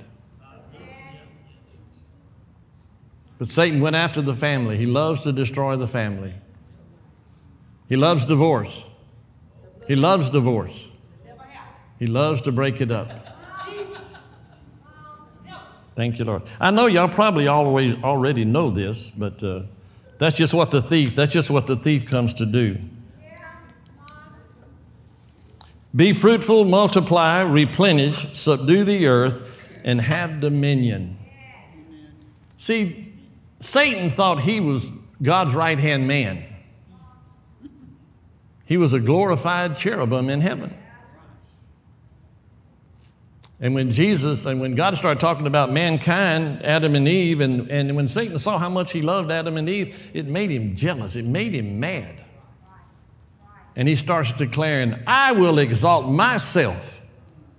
But 3.39 3.49
Satan 3.49 3.81
went 3.81 3.97
after 3.97 4.23
the 4.23 4.35
family. 4.35 4.77
He 4.77 4.87
loves 4.87 5.23
to 5.23 5.33
destroy 5.33 5.77
the 5.77 5.89
family. 5.89 6.35
He 7.89 7.97
loves 7.97 8.25
divorce. 8.25 8.87
He 9.87 9.95
loves 9.95 10.31
divorce. 10.31 10.89
He 11.99 12.07
loves 12.07 12.41
to 12.43 12.53
break 12.53 12.81
it 12.81 12.91
up. 12.91 13.36
Thank 15.97 16.19
you, 16.19 16.27
Lord. 16.27 16.43
I 16.61 16.71
know 16.71 16.87
y'all 16.87 17.09
probably 17.09 17.49
always 17.49 18.01
already 18.03 18.45
know 18.45 18.71
this, 18.71 19.11
but 19.11 19.43
uh, 19.43 19.63
that's 20.19 20.37
just 20.37 20.53
what 20.53 20.71
the 20.71 20.83
thief, 20.83 21.17
that's 21.17 21.33
just 21.33 21.51
what 21.51 21.67
the 21.67 21.77
thief 21.77 22.09
comes 22.09 22.35
to 22.35 22.47
do. 22.47 22.79
Be 25.95 26.13
fruitful, 26.13 26.67
multiply, 26.67 27.41
replenish, 27.41 28.35
subdue 28.35 28.85
the 28.85 29.07
earth, 29.07 29.43
and 29.83 29.99
have 30.03 30.41
dominion. 30.41 31.17
See, 32.59 33.15
Satan 33.61 34.11
thought 34.11 34.41
he 34.41 34.61
was 34.61 34.93
God's 35.23 35.55
right 35.55 35.79
hand 35.79 36.07
man. 36.07 36.45
He 38.67 38.77
was 38.77 38.93
a 38.93 39.01
glorified 39.01 39.79
cherubim 39.79 40.29
in 40.29 40.43
heaven. 40.43 40.77
And 43.59 43.75
when 43.75 43.91
Jesus 43.91 44.45
and 44.45 44.61
when 44.61 44.75
God 44.75 44.97
started 44.99 45.19
talking 45.19 45.47
about 45.47 45.73
mankind, 45.73 46.63
Adam 46.63 46.95
and 46.95 47.09
Eve, 47.09 47.41
and, 47.41 47.71
and 47.71 47.97
when 47.97 48.07
Satan 48.07 48.39
saw 48.39 48.59
how 48.59 48.69
much 48.69 48.93
he 48.93 49.01
loved 49.01 49.31
Adam 49.31 49.57
and 49.57 49.69
Eve, 49.69 50.11
it 50.13 50.27
made 50.27 50.51
him 50.51 50.77
jealous. 50.77 51.17
It 51.17 51.25
made 51.25 51.55
him 51.55 51.81
mad. 51.81 52.23
And 53.75 53.89
he 53.89 53.97
starts 53.97 54.33
declaring, 54.33 54.95
I 55.07 55.33
will 55.33 55.59
exalt 55.59 56.11
myself. 56.11 57.01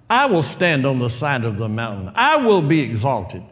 I 0.09 0.27
will 0.27 0.43
stand 0.43 0.85
on 0.85 0.99
the 0.99 1.09
side 1.09 1.43
of 1.43 1.57
the 1.57 1.67
mountain. 1.67 2.11
I 2.15 2.45
will 2.45 2.61
be 2.61 2.81
exalted. 2.81 3.43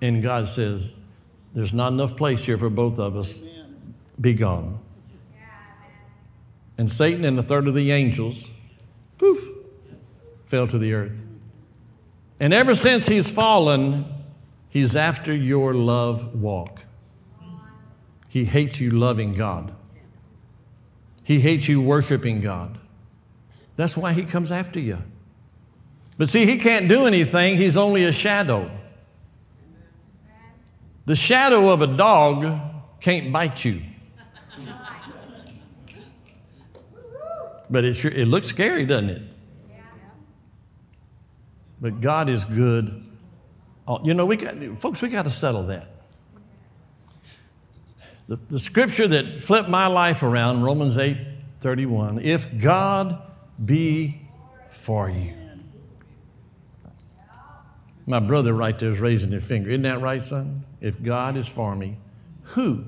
And 0.00 0.22
God 0.22 0.48
says, 0.48 0.94
There's 1.52 1.72
not 1.72 1.92
enough 1.92 2.16
place 2.16 2.44
here 2.44 2.58
for 2.58 2.70
both 2.70 2.98
of 2.98 3.16
us. 3.16 3.42
Be 4.20 4.34
gone. 4.34 4.78
And 6.78 6.90
Satan 6.90 7.24
and 7.24 7.38
a 7.38 7.42
third 7.42 7.68
of 7.68 7.74
the 7.74 7.90
angels, 7.90 8.50
poof, 9.18 9.46
fell 10.46 10.66
to 10.66 10.78
the 10.78 10.94
earth. 10.94 11.22
And 12.40 12.54
ever 12.54 12.74
since 12.74 13.06
he's 13.06 13.30
fallen, 13.30 14.06
he's 14.70 14.96
after 14.96 15.34
your 15.34 15.74
love 15.74 16.34
walk. 16.34 16.80
He 18.28 18.46
hates 18.46 18.80
you 18.80 18.90
loving 18.90 19.34
God. 19.34 19.72
He 21.22 21.40
hates 21.40 21.68
you 21.68 21.82
worshiping 21.82 22.40
God. 22.40 22.78
That's 23.76 23.96
why 23.96 24.14
he 24.14 24.24
comes 24.24 24.50
after 24.50 24.80
you. 24.80 24.98
But 26.16 26.30
see, 26.30 26.46
he 26.46 26.58
can't 26.58 26.88
do 26.88 27.06
anything, 27.06 27.56
he's 27.56 27.76
only 27.76 28.04
a 28.04 28.12
shadow. 28.12 28.70
The 31.06 31.14
shadow 31.14 31.70
of 31.70 31.82
a 31.82 31.86
dog 31.86 32.60
can't 33.00 33.32
bite 33.32 33.64
you. 33.64 33.82
But 37.68 37.84
it, 37.84 37.94
sure, 37.94 38.10
it 38.10 38.26
looks 38.26 38.48
scary, 38.48 38.84
doesn't 38.84 39.10
it? 39.10 39.22
But 41.80 42.00
God 42.00 42.28
is 42.28 42.44
good. 42.44 43.04
Oh, 43.88 44.00
you 44.04 44.14
know, 44.14 44.26
we 44.26 44.36
got, 44.36 44.56
folks, 44.78 45.00
we 45.00 45.08
got 45.08 45.24
to 45.24 45.30
settle 45.30 45.64
that. 45.64 45.88
The, 48.28 48.36
the 48.48 48.58
scripture 48.60 49.08
that 49.08 49.34
flipped 49.34 49.68
my 49.68 49.86
life 49.86 50.22
around, 50.22 50.62
Romans 50.62 50.98
8 50.98 51.18
31, 51.60 52.20
if 52.20 52.58
God 52.58 53.20
be 53.62 54.22
for 54.70 55.10
you. 55.10 55.34
My 58.06 58.18
brother 58.18 58.54
right 58.54 58.78
there 58.78 58.90
is 58.90 58.98
raising 58.98 59.30
his 59.32 59.44
finger. 59.44 59.70
Isn't 59.70 59.82
that 59.82 60.00
right, 60.00 60.22
son? 60.22 60.64
If 60.80 61.02
God 61.02 61.36
is 61.36 61.46
for 61.46 61.76
me, 61.76 61.98
who, 62.42 62.84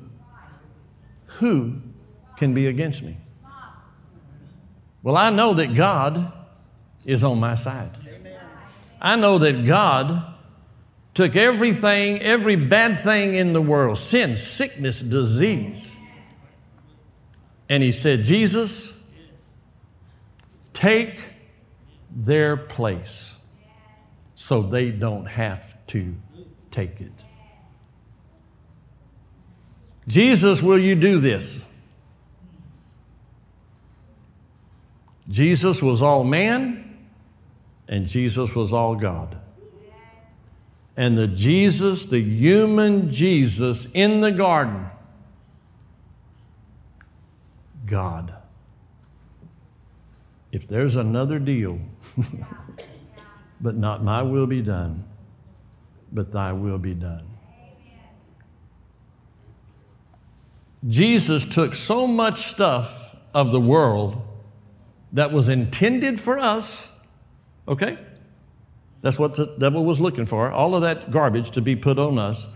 who 1.26 1.80
can 2.36 2.54
be 2.54 2.66
against 2.66 3.02
me? 3.02 3.18
Well, 5.02 5.16
I 5.16 5.30
know 5.30 5.52
that 5.54 5.74
God 5.74 6.32
is 7.04 7.24
on 7.24 7.40
my 7.40 7.56
side. 7.56 7.96
I 9.02 9.16
know 9.16 9.38
that 9.38 9.64
God 9.64 10.32
took 11.12 11.34
everything, 11.34 12.20
every 12.20 12.54
bad 12.54 13.00
thing 13.00 13.34
in 13.34 13.52
the 13.52 13.60
world 13.60 13.98
sin, 13.98 14.36
sickness, 14.36 15.02
disease. 15.02 15.98
And 17.68 17.82
he 17.82 17.90
said, 17.90 18.22
Jesus, 18.22 18.94
take 20.72 21.28
their 22.14 22.56
place 22.56 23.38
so 24.36 24.62
they 24.62 24.90
don't 24.92 25.26
have 25.26 25.76
to 25.88 26.14
take 26.70 27.00
it. 27.00 27.12
Jesus, 30.06 30.62
will 30.62 30.78
you 30.78 30.94
do 30.94 31.18
this? 31.18 31.66
Jesus 35.28 35.82
was 35.82 36.02
all 36.02 36.24
man 36.24 36.81
and 37.92 38.06
Jesus 38.06 38.56
was 38.56 38.72
all 38.72 38.96
God. 38.96 39.36
And 40.96 41.16
the 41.18 41.28
Jesus, 41.28 42.06
the 42.06 42.22
human 42.22 43.10
Jesus 43.10 43.86
in 43.92 44.22
the 44.22 44.32
garden, 44.32 44.86
God. 47.84 48.34
If 50.52 50.66
there's 50.66 50.96
another 50.96 51.38
deal, 51.38 51.80
but 53.60 53.76
not 53.76 54.02
my 54.02 54.22
will 54.22 54.46
be 54.46 54.62
done, 54.62 55.04
but 56.10 56.32
thy 56.32 56.54
will 56.54 56.78
be 56.78 56.94
done. 56.94 57.26
Jesus 60.88 61.44
took 61.44 61.74
so 61.74 62.06
much 62.06 62.36
stuff 62.36 63.14
of 63.34 63.52
the 63.52 63.60
world 63.60 64.22
that 65.12 65.30
was 65.30 65.50
intended 65.50 66.18
for 66.18 66.38
us, 66.38 66.91
okay? 67.68 67.98
That's 69.00 69.18
what 69.18 69.34
the 69.34 69.54
devil 69.58 69.84
was 69.84 70.00
looking 70.00 70.26
for, 70.26 70.50
all 70.50 70.74
of 70.74 70.82
that 70.82 71.10
garbage 71.10 71.50
to 71.52 71.60
be 71.60 71.76
put 71.76 71.98
on 71.98 72.18
us. 72.18 72.48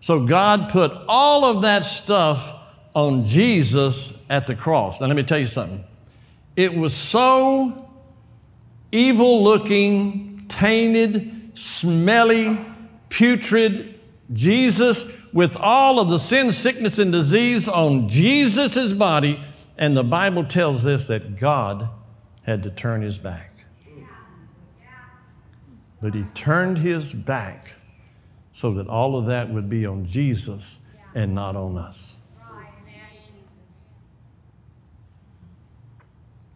So 0.00 0.26
God 0.26 0.70
put 0.70 0.92
all 1.08 1.44
of 1.44 1.62
that 1.62 1.84
stuff 1.84 2.52
on 2.94 3.24
Jesus 3.24 4.22
at 4.28 4.46
the 4.46 4.54
cross. 4.54 5.00
Now, 5.00 5.06
let 5.06 5.16
me 5.16 5.22
tell 5.22 5.38
you 5.38 5.46
something. 5.46 5.84
It 6.56 6.74
was 6.74 6.94
so 6.94 7.88
evil 8.90 9.44
looking, 9.44 10.44
tainted, 10.48 11.56
smelly, 11.56 12.58
putrid. 13.08 13.88
Jesus, 14.32 15.04
with 15.32 15.56
all 15.60 16.00
of 16.00 16.08
the 16.08 16.18
sin, 16.18 16.52
sickness, 16.52 16.98
and 16.98 17.12
disease 17.12 17.68
on 17.68 18.08
Jesus' 18.08 18.92
body. 18.92 19.38
And 19.76 19.96
the 19.96 20.04
Bible 20.04 20.44
tells 20.44 20.86
us 20.86 21.08
that 21.08 21.36
God 21.36 21.88
had 22.42 22.62
to 22.62 22.70
turn 22.70 23.02
his 23.02 23.18
back. 23.18 23.51
But 26.02 26.14
he 26.14 26.24
turned 26.34 26.78
his 26.78 27.12
back 27.12 27.74
so 28.50 28.72
that 28.72 28.88
all 28.88 29.16
of 29.16 29.26
that 29.26 29.48
would 29.50 29.70
be 29.70 29.86
on 29.86 30.04
Jesus 30.04 30.80
and 31.14 31.34
not 31.34 31.54
on 31.54 31.78
us. 31.78 32.16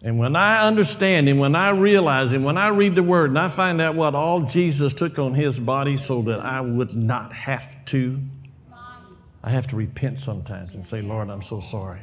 And 0.02 0.18
when 0.18 0.36
I 0.36 0.66
understand 0.66 1.28
and 1.28 1.40
when 1.40 1.56
I 1.56 1.70
realize 1.70 2.32
and 2.32 2.44
when 2.44 2.58
I 2.58 2.68
read 2.68 2.94
the 2.94 3.02
word 3.02 3.30
and 3.30 3.38
I 3.38 3.48
find 3.48 3.80
out 3.80 3.94
what 3.94 4.14
all 4.14 4.42
Jesus 4.42 4.92
took 4.92 5.18
on 5.18 5.34
his 5.34 5.58
body 5.58 5.96
so 5.96 6.22
that 6.22 6.40
I 6.40 6.60
would 6.60 6.94
not 6.94 7.32
have 7.32 7.84
to, 7.86 8.20
I 9.42 9.50
have 9.50 9.66
to 9.68 9.76
repent 9.76 10.18
sometimes 10.20 10.74
and 10.74 10.84
say, 10.84 11.02
Lord, 11.02 11.28
I'm 11.30 11.42
so 11.42 11.60
sorry. 11.60 12.02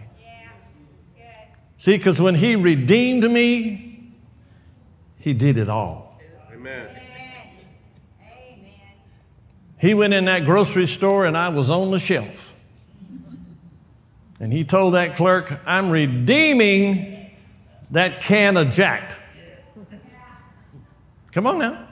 See, 1.77 1.97
because 1.97 2.19
when 2.19 2.35
he 2.35 2.55
redeemed 2.55 3.29
me, 3.29 4.11
he 5.19 5.33
did 5.33 5.57
it 5.57 5.69
all. 5.69 6.19
Amen. 6.53 6.92
He 9.83 9.93
went 9.93 10.13
in 10.13 10.23
that 10.25 10.45
grocery 10.45 10.87
store 10.87 11.25
and 11.25 11.35
I 11.35 11.49
was 11.49 11.69
on 11.69 11.91
the 11.91 11.99
shelf. 11.99 12.53
And 14.39 14.53
he 14.53 14.63
told 14.63 14.93
that 14.93 15.17
clerk, 15.17 15.59
I'm 15.65 15.89
redeeming 15.89 17.29
that 17.91 18.21
can 18.21 18.55
of 18.55 18.71
Jack. 18.71 19.13
Come 21.33 21.45
on 21.45 21.59
now. 21.59 21.85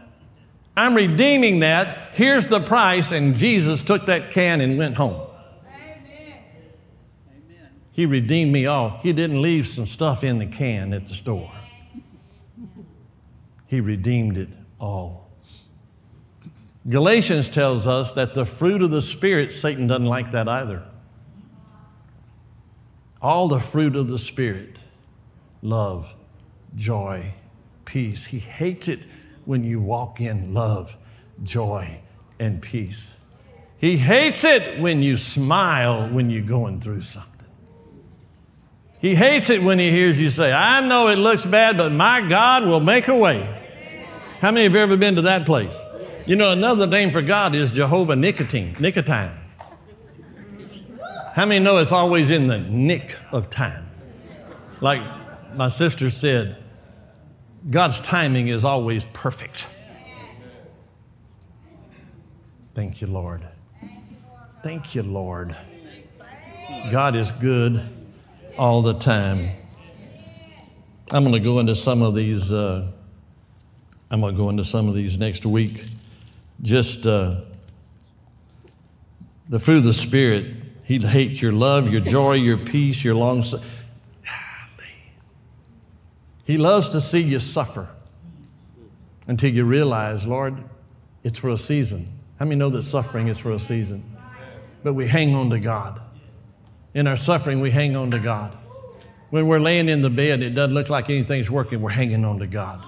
I'm 0.77 0.95
redeeming 0.95 1.59
that. 1.59 2.11
Here's 2.13 2.47
the 2.47 2.61
price. 2.61 3.11
And 3.11 3.35
Jesus 3.35 3.81
took 3.81 4.05
that 4.05 4.31
can 4.31 4.61
and 4.61 4.77
went 4.77 4.95
home. 4.95 5.27
He 7.91 8.05
redeemed 8.05 8.53
me 8.53 8.67
all. 8.67 8.99
He 9.01 9.11
didn't 9.11 9.41
leave 9.41 9.67
some 9.67 9.85
stuff 9.85 10.23
in 10.23 10.39
the 10.39 10.45
can 10.45 10.93
at 10.93 11.07
the 11.07 11.13
store. 11.13 11.51
He 13.67 13.81
redeemed 13.81 14.37
it 14.37 14.47
all. 14.79 15.30
Galatians 16.89 17.47
tells 17.49 17.85
us 17.85 18.11
that 18.13 18.33
the 18.33 18.45
fruit 18.45 18.81
of 18.81 18.89
the 18.91 19.01
Spirit, 19.01 19.51
Satan 19.51 19.87
doesn't 19.87 20.07
like 20.07 20.31
that 20.31 20.47
either. 20.47 20.83
All 23.21 23.47
the 23.47 23.59
fruit 23.59 23.95
of 23.95 24.09
the 24.09 24.17
Spirit 24.17 24.77
love, 25.61 26.15
joy, 26.75 27.33
peace. 27.85 28.25
He 28.25 28.39
hates 28.39 28.87
it 28.87 28.99
when 29.45 29.63
you 29.63 29.79
walk 29.79 30.19
in 30.19 30.53
love, 30.53 30.97
joy, 31.43 32.01
and 32.39 32.61
peace. 32.61 33.15
He 33.77 33.97
hates 33.97 34.43
it 34.43 34.79
when 34.79 35.03
you 35.03 35.17
smile 35.17 36.09
when 36.09 36.29
you're 36.29 36.41
going 36.41 36.81
through 36.81 37.01
something. 37.01 37.29
He 38.99 39.15
hates 39.15 39.49
it 39.49 39.63
when 39.63 39.79
he 39.79 39.89
hears 39.89 40.19
you 40.19 40.29
say, 40.29 40.51
I 40.53 40.87
know 40.87 41.07
it 41.07 41.17
looks 41.17 41.45
bad, 41.45 41.77
but 41.77 41.91
my 41.91 42.27
God 42.27 42.65
will 42.65 42.79
make 42.79 43.07
a 43.07 43.15
way. 43.15 43.41
How 44.39 44.51
many 44.51 44.65
of 44.65 44.73
you 44.73 44.79
ever 44.79 44.97
been 44.97 45.15
to 45.15 45.23
that 45.23 45.45
place? 45.45 45.83
You 46.27 46.35
know, 46.35 46.51
another 46.51 46.85
name 46.85 47.09
for 47.09 47.23
God 47.23 47.55
is 47.55 47.71
Jehovah 47.71 48.15
Nicotine, 48.15 48.75
nicotine. 48.79 49.31
How 51.33 51.45
many 51.47 51.63
know 51.63 51.79
it's 51.79 51.91
always 51.91 52.29
in 52.29 52.47
the 52.47 52.59
nick 52.59 53.15
of 53.31 53.49
time? 53.49 53.89
Like 54.81 55.01
my 55.55 55.67
sister 55.67 56.11
said, 56.11 56.57
God's 57.69 57.99
timing 58.01 58.49
is 58.49 58.63
always 58.63 59.05
perfect. 59.05 59.67
Thank 62.75 63.01
you, 63.01 63.07
Lord. 63.07 63.47
Thank 64.61 64.93
you, 64.93 65.01
Lord. 65.01 65.55
God 66.91 67.15
is 67.15 67.31
good 67.31 67.81
all 68.59 68.83
the 68.83 68.93
time. 68.93 69.49
I'm 71.11 71.23
going 71.23 71.33
to 71.33 71.39
go 71.39 71.59
into 71.59 71.75
some 71.75 72.03
of 72.03 72.13
these. 72.13 72.51
Uh, 72.53 72.91
I'm 74.11 74.21
going 74.21 74.35
to 74.35 74.37
go 74.37 74.49
into 74.49 74.63
some 74.63 74.87
of 74.87 74.93
these 74.93 75.17
next 75.17 75.45
week 75.45 75.83
just 76.61 77.05
uh, 77.05 77.41
the 79.49 79.59
fruit 79.59 79.77
of 79.77 79.83
the 79.83 79.93
Spirit. 79.93 80.55
He 80.83 80.99
hates 80.99 81.41
your 81.41 81.51
love, 81.51 81.89
your 81.89 82.01
joy, 82.01 82.33
your 82.33 82.57
peace, 82.57 83.03
your 83.03 83.15
long. 83.15 83.43
He 86.43 86.57
loves 86.57 86.89
to 86.89 86.99
see 86.99 87.21
you 87.21 87.39
suffer 87.39 87.87
until 89.27 89.51
you 89.51 89.63
realize, 89.63 90.27
Lord, 90.27 90.57
it's 91.23 91.39
for 91.39 91.49
a 91.49 91.57
season. 91.57 92.09
How 92.39 92.45
many 92.45 92.57
know 92.57 92.69
that 92.71 92.81
suffering 92.81 93.27
is 93.29 93.37
for 93.37 93.51
a 93.51 93.59
season? 93.59 94.03
But 94.83 94.95
we 94.95 95.07
hang 95.07 95.33
on 95.35 95.49
to 95.51 95.59
God. 95.59 96.01
In 96.93 97.07
our 97.07 97.15
suffering, 97.15 97.61
we 97.61 97.71
hang 97.71 97.95
on 97.95 98.11
to 98.11 98.19
God. 98.19 98.57
When 99.29 99.47
we're 99.47 99.59
laying 99.59 99.87
in 99.87 100.01
the 100.01 100.09
bed, 100.09 100.43
it 100.43 100.55
doesn't 100.55 100.73
look 100.73 100.89
like 100.89 101.09
anything's 101.09 101.49
working, 101.49 101.79
we're 101.81 101.91
hanging 101.91 102.25
on 102.25 102.39
to 102.39 102.47
God. 102.47 102.83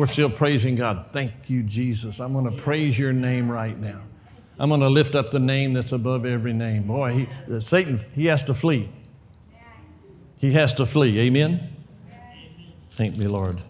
We're 0.00 0.06
still 0.06 0.30
praising 0.30 0.76
God. 0.76 1.08
Thank 1.12 1.50
you, 1.50 1.62
Jesus. 1.62 2.20
I'm 2.20 2.32
going 2.32 2.50
to 2.50 2.56
praise 2.56 2.98
your 2.98 3.12
name 3.12 3.52
right 3.52 3.78
now. 3.78 4.00
I'm 4.58 4.70
going 4.70 4.80
to 4.80 4.88
lift 4.88 5.14
up 5.14 5.30
the 5.30 5.38
name 5.38 5.74
that's 5.74 5.92
above 5.92 6.24
every 6.24 6.54
name. 6.54 6.84
Boy, 6.84 7.12
he, 7.12 7.28
uh, 7.54 7.60
Satan, 7.60 8.00
he 8.14 8.24
has 8.24 8.42
to 8.44 8.54
flee. 8.54 8.88
He 10.38 10.52
has 10.52 10.72
to 10.72 10.86
flee. 10.86 11.20
Amen? 11.20 11.68
Thank 12.92 13.18
me, 13.18 13.26
Lord. 13.26 13.60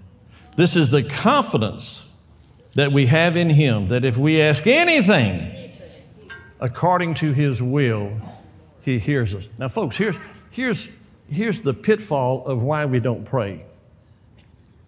This 0.56 0.76
is 0.76 0.90
the 0.90 1.02
confidence 1.02 2.08
that 2.76 2.92
we 2.92 3.06
have 3.06 3.34
in 3.34 3.50
Him 3.50 3.88
that 3.88 4.04
if 4.04 4.16
we 4.16 4.40
ask 4.40 4.68
anything 4.68 5.72
according 6.60 7.14
to 7.14 7.32
His 7.32 7.60
will, 7.60 8.16
He 8.82 9.00
hears 9.00 9.34
us. 9.34 9.48
Now, 9.58 9.66
folks, 9.66 9.96
here's, 9.96 10.16
here's, 10.52 10.88
here's 11.28 11.60
the 11.62 11.74
pitfall 11.74 12.46
of 12.46 12.62
why 12.62 12.86
we 12.86 13.00
don't 13.00 13.24
pray 13.24 13.66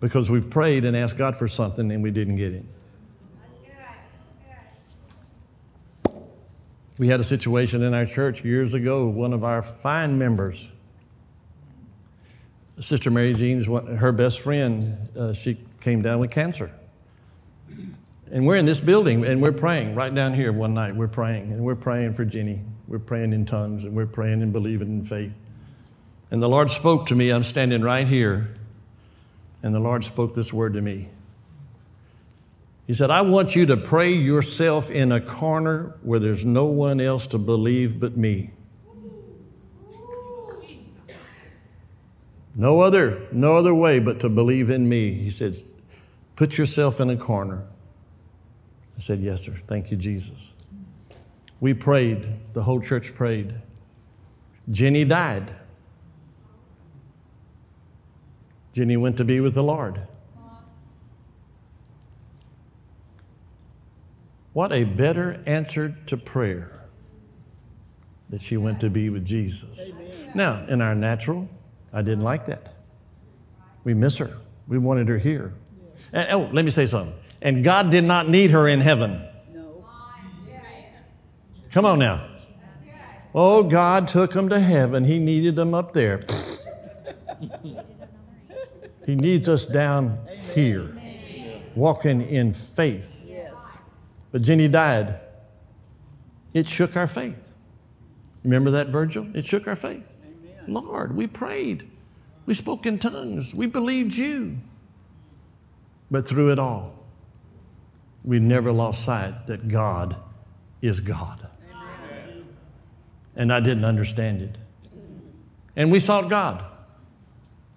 because 0.03 0.33
we've 0.33 0.51
prayed 0.51 0.85
and 0.85 0.97
asked 0.97 1.17
God 1.17 1.37
for 1.37 1.47
something 1.47 1.91
and 1.93 2.03
we 2.03 2.11
didn't 2.11 2.35
get 2.35 2.53
it. 2.53 2.65
We 6.99 7.07
had 7.07 7.21
a 7.21 7.25
situation 7.25 7.83
in 7.83 7.95
our 7.95 8.05
church 8.05 8.45
years 8.45 8.75
ago. 8.75 9.07
One 9.07 9.33
of 9.33 9.45
our 9.45 9.62
fine 9.62 10.19
members, 10.19 10.71
Sister 12.81 13.12
Mary 13.12 13.33
Jean's, 13.33 13.67
her 13.67 14.11
best 14.11 14.41
friend, 14.41 15.09
uh, 15.17 15.33
she 15.35 15.59
came 15.81 16.03
down 16.03 16.19
with 16.19 16.33
cancer. 16.33 16.73
And 18.31 18.45
we're 18.45 18.57
in 18.57 18.67
this 18.67 18.81
building 18.81 19.25
and 19.25 19.41
we're 19.41 19.53
praying 19.53 19.95
right 19.95 20.12
down 20.12 20.35
here 20.35 20.53
one 20.53 20.75
night. 20.75 20.97
We're 20.97 21.07
praying 21.07 21.53
and 21.53 21.62
we're 21.62 21.77
praying 21.77 22.15
for 22.15 22.25
Jenny. 22.25 22.61
We're 22.88 22.99
praying 22.99 23.33
in 23.33 23.47
tongues 23.47 23.85
and 23.85 23.95
we're 23.95 24.07
praying 24.07 24.43
and 24.43 24.53
believing 24.53 24.88
in 24.88 25.05
faith. 25.05 25.35
And 26.33 26.43
the 26.43 26.49
Lord 26.49 26.71
spoke 26.71 27.07
to 27.07 27.15
me. 27.15 27.31
I'm 27.31 27.45
standing 27.45 27.83
right 27.83 28.07
here 28.07 28.57
and 29.62 29.75
the 29.75 29.81
Lord 29.81 30.05
spoke 30.05 30.35
this 30.35 30.53
word 30.53 30.75
to 30.75 30.81
me. 30.81 31.09
He 32.87 32.94
said, 32.94 33.11
I 33.11 33.22
want 33.22 33.55
you 33.55 33.66
to 33.66 33.77
pray 33.77 34.12
yourself 34.12 34.90
in 34.90 35.12
a 35.12 35.20
corner 35.20 35.94
where 36.03 36.18
there's 36.18 36.44
no 36.44 36.66
one 36.66 37.01
else 37.01 37.27
to 37.29 37.38
believe 37.38 38.01
but 38.01 38.16
me. 38.16 38.51
No 42.55 42.81
other, 42.81 43.27
no 43.33 43.57
other 43.57 43.75
way 43.75 43.98
but 43.98 44.20
to 44.20 44.29
believe 44.29 44.68
in 44.68 44.88
me. 44.88 45.12
He 45.12 45.31
said, 45.31 45.57
put 46.37 46.59
yourself 46.59 47.01
in 47.01 47.09
a 47.09 47.16
corner. 47.16 47.66
I 48.96 49.01
said, 49.01 49.20
Yes, 49.20 49.42
sir. 49.42 49.55
Thank 49.66 49.90
you, 49.90 49.96
Jesus. 49.96 50.53
We 51.61 51.75
prayed. 51.75 52.27
The 52.53 52.62
whole 52.62 52.81
church 52.81 53.14
prayed. 53.14 53.55
Jenny 54.70 55.05
died. 55.05 55.55
Jenny 58.72 58.96
went 58.96 59.16
to 59.18 59.24
be 59.24 59.40
with 59.40 59.54
the 59.54 59.62
Lord. 59.62 60.06
What 64.52 64.72
a 64.72 64.85
better 64.85 65.42
answer 65.46 65.96
to 66.06 66.16
prayer 66.16 66.82
that 68.28 68.40
she 68.40 68.56
went 68.56 68.80
to 68.80 68.90
be 68.90 69.08
with 69.11 69.24
Jesus. 69.24 69.80
Amen. 69.80 70.32
Now, 70.35 70.64
in 70.68 70.80
our 70.80 70.94
natural, 70.94 71.48
I 71.92 72.02
didn't 72.02 72.24
like 72.24 72.46
that. 72.46 72.74
We 73.85 73.94
miss 73.94 74.18
her. 74.18 74.37
We 74.68 74.78
wanted 74.78 75.08
her 75.08 75.18
here. 75.18 75.52
And, 76.12 76.28
oh, 76.32 76.50
let 76.52 76.64
me 76.64 76.70
say 76.70 76.87
something. 76.87 77.14
And 77.40 77.64
God 77.64 77.90
did 77.90 78.04
not 78.04 78.28
need 78.28 78.50
her 78.50 78.68
in 78.68 78.80
heaven. 78.80 79.22
Come 81.70 81.87
on 81.87 81.98
now. 81.98 82.28
Oh, 83.35 83.62
God 83.62 84.08
took 84.08 84.32
them 84.32 84.50
to 84.50 84.61
heaven. 84.61 85.04
He 85.04 85.18
needed 85.18 85.56
them 85.56 85.72
up 85.72 85.94
there. 85.94 86.20
he 89.07 89.15
needs 89.17 89.49
us 89.49 89.67
down 89.67 90.19
here, 90.55 90.97
walking 91.75 92.23
in 92.23 92.53
faith. 92.53 93.19
But 94.31 94.43
Jenny 94.43 94.69
died. 94.69 95.21
It 96.55 96.67
shook 96.67 96.97
our 96.97 97.07
faith. 97.07 97.53
Remember 98.45 98.71
that, 98.73 98.88
Virgil? 98.88 99.29
It 99.35 99.45
shook 99.45 99.69
our 99.69 99.77
faith. 99.77 100.17
Lord, 100.67 101.15
we 101.15 101.27
prayed. 101.27 101.88
We 102.47 102.55
spoke 102.55 102.87
in 102.87 102.99
tongues. 102.99 103.55
We 103.55 103.67
believed 103.67 104.17
you. 104.17 104.59
But 106.11 106.27
through 106.27 106.53
it 106.53 106.59
all, 106.59 106.95
we 108.25 108.38
never 108.38 108.73
lost 108.73 109.05
sight 109.05 109.47
that 109.47 109.69
God 109.69 110.17
is 110.81 111.01
God. 111.01 111.49
And 113.35 113.53
I 113.53 113.61
didn't 113.61 113.85
understand 113.85 114.43
it. 114.43 114.57
And 115.75 115.91
we 115.91 116.01
sought 116.01 116.29
God. 116.29 116.65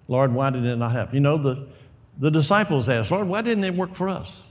Lord, 0.07 0.33
why 0.33 0.49
did 0.49 0.65
it 0.65 0.75
not 0.75 0.91
happen? 0.91 1.15
You 1.15 1.21
know, 1.21 1.37
the, 1.37 1.67
the 2.17 2.31
disciples 2.31 2.87
asked, 2.89 3.11
Lord, 3.11 3.27
why 3.27 3.41
didn't 3.41 3.63
it 3.63 3.73
work 3.73 3.95
for 3.95 4.09
us? 4.09 4.45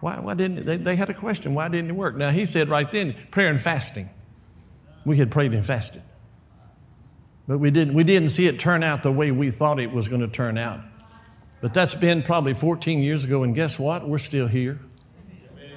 Why, 0.00 0.18
why 0.18 0.34
didn't 0.34 0.58
it? 0.58 0.66
They, 0.66 0.76
they 0.76 0.96
had 0.96 1.08
a 1.08 1.14
question. 1.14 1.54
Why 1.54 1.68
didn't 1.68 1.90
it 1.90 1.94
work? 1.94 2.16
Now, 2.16 2.30
he 2.30 2.44
said 2.44 2.68
right 2.68 2.90
then, 2.90 3.14
prayer 3.30 3.48
and 3.48 3.60
fasting. 3.60 4.10
We 5.04 5.16
had 5.16 5.30
prayed 5.30 5.52
and 5.54 5.64
fasted. 5.64 6.02
But 7.46 7.58
we 7.58 7.70
didn't, 7.70 7.94
we 7.94 8.04
didn't 8.04 8.30
see 8.30 8.46
it 8.46 8.58
turn 8.58 8.82
out 8.82 9.02
the 9.02 9.12
way 9.12 9.30
we 9.30 9.50
thought 9.50 9.78
it 9.78 9.92
was 9.92 10.08
going 10.08 10.22
to 10.22 10.28
turn 10.28 10.58
out. 10.58 10.80
But 11.60 11.72
that's 11.72 11.94
been 11.94 12.22
probably 12.22 12.54
14 12.54 13.02
years 13.02 13.24
ago, 13.24 13.42
and 13.42 13.54
guess 13.54 13.78
what? 13.78 14.06
We're 14.06 14.18
still 14.18 14.46
here 14.46 14.80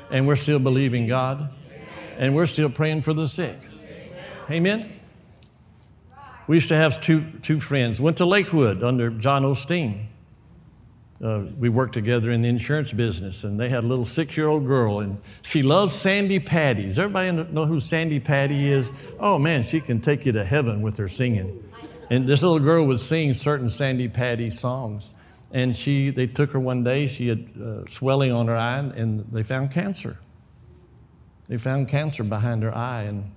and 0.09 0.27
we're 0.27 0.35
still 0.35 0.59
believing 0.59 1.07
God, 1.07 1.49
and 2.17 2.35
we're 2.35 2.45
still 2.45 2.69
praying 2.69 3.01
for 3.01 3.13
the 3.13 3.27
sick. 3.27 3.57
Amen. 4.49 4.96
We 6.47 6.55
used 6.55 6.69
to 6.69 6.77
have 6.77 7.01
two, 7.01 7.25
two 7.41 7.59
friends, 7.59 7.99
went 7.99 8.17
to 8.17 8.25
Lakewood 8.25 8.81
under 8.81 9.09
John 9.09 9.43
Osteen. 9.43 10.05
Uh, 11.21 11.43
we 11.57 11.67
worked 11.67 11.93
together 11.93 12.29
in 12.29 12.41
the 12.41 12.47
insurance 12.47 12.93
business, 12.93 13.43
and 13.43 13.59
they 13.59 13.69
had 13.69 13.83
a 13.83 13.87
little 13.87 14.05
six 14.05 14.37
year 14.37 14.47
old 14.47 14.65
girl, 14.65 14.99
and 14.99 15.19
she 15.41 15.63
loves 15.63 15.93
Sandi 15.95 16.39
Patty's. 16.39 16.99
Everybody 16.99 17.31
know 17.51 17.65
who 17.65 17.79
Sandi 17.79 18.19
Patty 18.19 18.69
is? 18.69 18.91
Oh 19.19 19.39
man, 19.39 19.63
she 19.63 19.81
can 19.81 19.99
take 19.99 20.25
you 20.25 20.31
to 20.33 20.43
heaven 20.43 20.81
with 20.81 20.97
her 20.97 21.07
singing. 21.07 21.63
And 22.09 22.27
this 22.27 22.43
little 22.43 22.59
girl 22.59 22.85
would 22.85 22.99
sing 22.99 23.33
certain 23.33 23.67
Sandi 23.67 24.07
Patty 24.07 24.49
songs. 24.49 25.15
And 25.51 25.75
she, 25.75 26.11
they 26.11 26.27
took 26.27 26.51
her 26.51 26.59
one 26.59 26.83
day, 26.83 27.07
she 27.07 27.29
had 27.29 27.49
uh, 27.61 27.87
swelling 27.87 28.31
on 28.31 28.47
her 28.47 28.55
eye, 28.55 28.79
and 28.79 29.25
they 29.31 29.43
found 29.43 29.71
cancer. 29.71 30.19
They 31.47 31.57
found 31.57 31.87
cancer 31.87 32.23
behind 32.23 32.63
her 32.63 32.75
eye. 32.75 33.03
And 33.03 33.31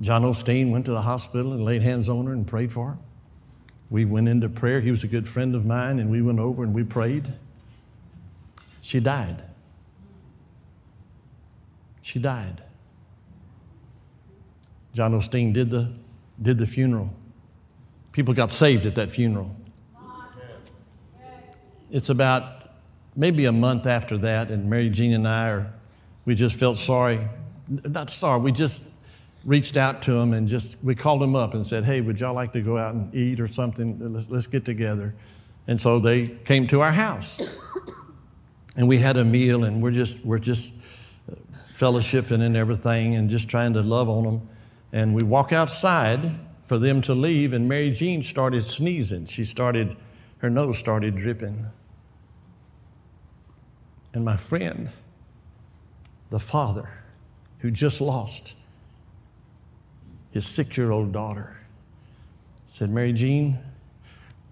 John 0.00 0.22
Osteen 0.22 0.70
went 0.70 0.86
to 0.86 0.92
the 0.92 1.02
hospital 1.02 1.52
and 1.52 1.64
laid 1.64 1.82
hands 1.82 2.08
on 2.08 2.26
her 2.26 2.32
and 2.32 2.46
prayed 2.46 2.72
for 2.72 2.92
her. 2.92 2.98
We 3.90 4.04
went 4.04 4.28
into 4.28 4.48
prayer. 4.48 4.80
He 4.80 4.90
was 4.90 5.04
a 5.04 5.08
good 5.08 5.28
friend 5.28 5.54
of 5.54 5.66
mine, 5.66 5.98
and 5.98 6.10
we 6.10 6.22
went 6.22 6.38
over 6.38 6.62
and 6.62 6.72
we 6.72 6.84
prayed. 6.84 7.32
She 8.80 9.00
died. 9.00 9.42
She 12.00 12.18
died. 12.18 12.62
John 14.94 15.12
Osteen 15.12 15.52
did 15.52 15.70
the, 15.70 15.92
did 16.40 16.58
the 16.58 16.66
funeral. 16.66 17.10
People 18.12 18.32
got 18.34 18.52
saved 18.52 18.86
at 18.86 18.94
that 18.94 19.10
funeral. 19.10 19.54
It's 21.90 22.08
about 22.08 22.70
maybe 23.16 23.44
a 23.44 23.52
month 23.52 23.86
after 23.86 24.16
that, 24.18 24.50
and 24.50 24.70
Mary 24.70 24.88
Jean 24.88 25.12
and 25.12 25.28
I 25.28 25.50
are, 25.50 25.72
we 26.24 26.34
just 26.34 26.56
felt 26.56 26.78
sorry. 26.78 27.28
Not 27.68 28.10
sorry, 28.10 28.40
we 28.40 28.52
just 28.52 28.82
reached 29.44 29.76
out 29.76 30.02
to 30.02 30.12
them 30.12 30.32
and 30.32 30.48
just, 30.48 30.76
we 30.82 30.94
called 30.94 31.20
them 31.20 31.34
up 31.34 31.54
and 31.54 31.66
said, 31.66 31.84
hey, 31.84 32.00
would 32.00 32.20
y'all 32.20 32.34
like 32.34 32.52
to 32.52 32.60
go 32.60 32.76
out 32.76 32.94
and 32.94 33.14
eat 33.14 33.40
or 33.40 33.48
something? 33.48 34.12
Let's, 34.12 34.28
let's 34.28 34.46
get 34.46 34.64
together. 34.64 35.14
And 35.66 35.80
so 35.80 35.98
they 35.98 36.28
came 36.28 36.66
to 36.68 36.80
our 36.80 36.92
house. 36.92 37.40
And 38.76 38.86
we 38.86 38.98
had 38.98 39.16
a 39.16 39.24
meal, 39.24 39.64
and 39.64 39.82
we're 39.82 39.90
just, 39.90 40.24
we're 40.24 40.38
just 40.38 40.72
uh, 41.30 41.34
fellowshipping 41.72 42.40
and 42.40 42.56
everything 42.56 43.16
and 43.16 43.28
just 43.28 43.48
trying 43.48 43.72
to 43.72 43.82
love 43.82 44.08
on 44.08 44.22
them. 44.22 44.48
And 44.92 45.12
we 45.12 45.24
walk 45.24 45.52
outside 45.52 46.36
for 46.62 46.78
them 46.78 47.02
to 47.02 47.14
leave, 47.14 47.52
and 47.52 47.68
Mary 47.68 47.90
Jean 47.90 48.22
started 48.22 48.64
sneezing. 48.64 49.26
She 49.26 49.44
started, 49.44 49.96
her 50.38 50.48
nose 50.48 50.78
started 50.78 51.16
dripping. 51.16 51.66
And 54.14 54.24
my 54.24 54.36
friend, 54.36 54.90
the 56.30 56.38
father 56.38 56.90
who 57.58 57.72
just 57.72 58.00
lost 58.00 58.54
his 60.32 60.46
six 60.46 60.76
year 60.76 60.90
old 60.90 61.12
daughter, 61.12 61.56
said, 62.66 62.90
Mary 62.90 63.12
Jean, 63.12 63.58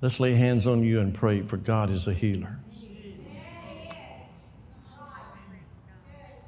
let's 0.00 0.18
lay 0.18 0.34
hands 0.34 0.66
on 0.66 0.82
you 0.82 1.00
and 1.00 1.14
pray, 1.14 1.42
for 1.42 1.56
God 1.56 1.90
is 1.90 2.08
a 2.08 2.12
healer. 2.12 2.58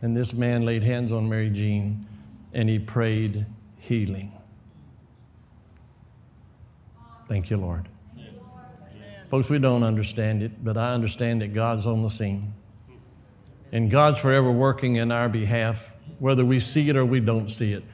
And 0.03 0.17
this 0.17 0.33
man 0.33 0.63
laid 0.63 0.83
hands 0.83 1.13
on 1.13 1.29
Mary 1.29 1.51
Jean 1.51 2.07
and 2.53 2.69
he 2.69 2.79
prayed 2.79 3.47
healing. 3.79 4.33
Thank 7.29 7.51
you, 7.51 7.59
Lord. 7.59 7.89
Folks, 9.29 9.49
we 9.49 9.61
don't 9.61 9.85
understand 9.85 10.43
it, 10.43 10.65
but 10.65 10.77
I 10.77 10.93
understand 10.93 11.43
that 11.43 11.55
God's 11.55 11.87
on 11.87 12.03
the 12.03 12.11
scene. 12.11 12.53
And 13.71 13.89
God's 13.89 14.19
forever 14.19 14.51
working 14.51 14.97
in 14.97 15.13
our 15.13 15.29
behalf, 15.29 15.93
whether 16.19 16.45
we 16.45 16.59
see 16.59 16.89
it 16.89 16.97
or 16.97 17.05
we 17.05 17.21
don't 17.21 17.49
see 17.49 17.73
it. 17.73 17.85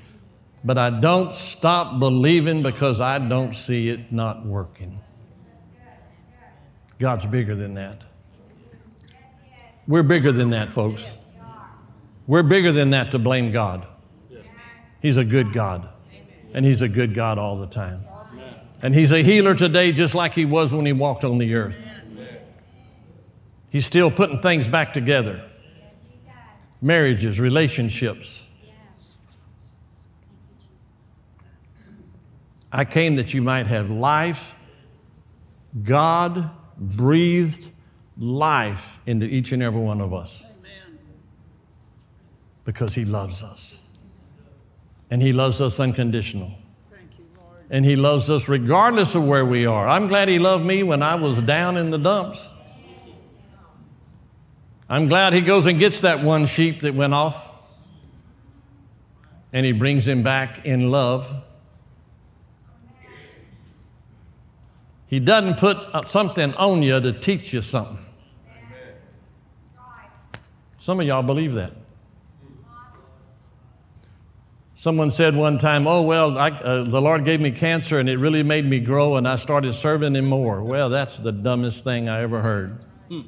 But 0.66 0.78
I 0.78 0.90
don't 0.90 1.32
stop 1.32 2.00
believing 2.00 2.64
because 2.64 3.00
I 3.00 3.20
don't 3.20 3.54
see 3.54 3.88
it 3.88 4.10
not 4.10 4.44
working. 4.44 5.00
God's 6.98 7.24
bigger 7.24 7.54
than 7.54 7.74
that. 7.74 8.02
We're 9.86 10.02
bigger 10.02 10.32
than 10.32 10.50
that, 10.50 10.72
folks. 10.72 11.16
We're 12.26 12.42
bigger 12.42 12.72
than 12.72 12.90
that 12.90 13.12
to 13.12 13.20
blame 13.20 13.52
God. 13.52 13.86
He's 15.00 15.16
a 15.16 15.24
good 15.24 15.52
God, 15.52 15.88
and 16.52 16.66
He's 16.66 16.82
a 16.82 16.88
good 16.88 17.14
God 17.14 17.38
all 17.38 17.56
the 17.56 17.68
time. 17.68 18.04
And 18.82 18.92
He's 18.92 19.12
a 19.12 19.22
healer 19.22 19.54
today 19.54 19.92
just 19.92 20.16
like 20.16 20.34
He 20.34 20.44
was 20.44 20.74
when 20.74 20.84
He 20.84 20.92
walked 20.92 21.22
on 21.22 21.38
the 21.38 21.54
earth. 21.54 21.86
He's 23.70 23.86
still 23.86 24.10
putting 24.10 24.42
things 24.42 24.66
back 24.66 24.92
together 24.92 25.44
marriages, 26.82 27.38
relationships. 27.38 28.45
I 32.76 32.84
came 32.84 33.16
that 33.16 33.32
you 33.32 33.40
might 33.40 33.66
have 33.68 33.88
life. 33.88 34.54
God 35.82 36.50
breathed 36.76 37.70
life 38.18 39.00
into 39.06 39.24
each 39.24 39.52
and 39.52 39.62
every 39.62 39.80
one 39.80 40.02
of 40.02 40.12
us 40.12 40.44
because 42.66 42.94
He 42.94 43.06
loves 43.06 43.42
us. 43.42 43.78
And 45.10 45.22
He 45.22 45.32
loves 45.32 45.62
us 45.62 45.80
unconditional. 45.80 46.52
and 47.70 47.86
He 47.86 47.96
loves 47.96 48.28
us 48.28 48.46
regardless 48.46 49.14
of 49.14 49.26
where 49.26 49.46
we 49.46 49.64
are. 49.64 49.88
I'm 49.88 50.06
glad 50.06 50.28
He 50.28 50.38
loved 50.38 50.66
me 50.66 50.82
when 50.82 51.02
I 51.02 51.14
was 51.14 51.40
down 51.40 51.78
in 51.78 51.90
the 51.90 51.98
dumps. 51.98 52.50
I'm 54.86 55.08
glad 55.08 55.32
he 55.32 55.40
goes 55.40 55.66
and 55.66 55.80
gets 55.80 56.00
that 56.00 56.22
one 56.22 56.44
sheep 56.44 56.82
that 56.82 56.94
went 56.94 57.14
off 57.14 57.48
and 59.52 59.64
he 59.64 59.72
brings 59.72 60.06
him 60.06 60.22
back 60.22 60.64
in 60.66 60.90
love. 60.90 61.42
He 65.06 65.20
doesn't 65.20 65.58
put 65.58 66.08
something 66.08 66.52
on 66.54 66.82
you 66.82 67.00
to 67.00 67.12
teach 67.12 67.52
you 67.52 67.60
something. 67.60 67.98
Some 70.78 71.00
of 71.00 71.06
y'all 71.06 71.22
believe 71.22 71.54
that. 71.54 71.72
Someone 74.74 75.10
said 75.10 75.34
one 75.34 75.58
time, 75.58 75.86
Oh, 75.86 76.02
well, 76.02 76.38
I, 76.38 76.50
uh, 76.50 76.84
the 76.84 77.00
Lord 77.00 77.24
gave 77.24 77.40
me 77.40 77.50
cancer 77.50 77.98
and 77.98 78.08
it 78.08 78.18
really 78.18 78.42
made 78.42 78.66
me 78.66 78.78
grow 78.78 79.16
and 79.16 79.26
I 79.26 79.36
started 79.36 79.72
serving 79.72 80.14
Him 80.14 80.26
more. 80.26 80.62
Well, 80.62 80.88
that's 80.90 81.18
the 81.18 81.32
dumbest 81.32 81.82
thing 81.82 82.08
I 82.08 82.22
ever 82.22 82.42
heard. 82.42 82.78
Hmm. 83.08 83.22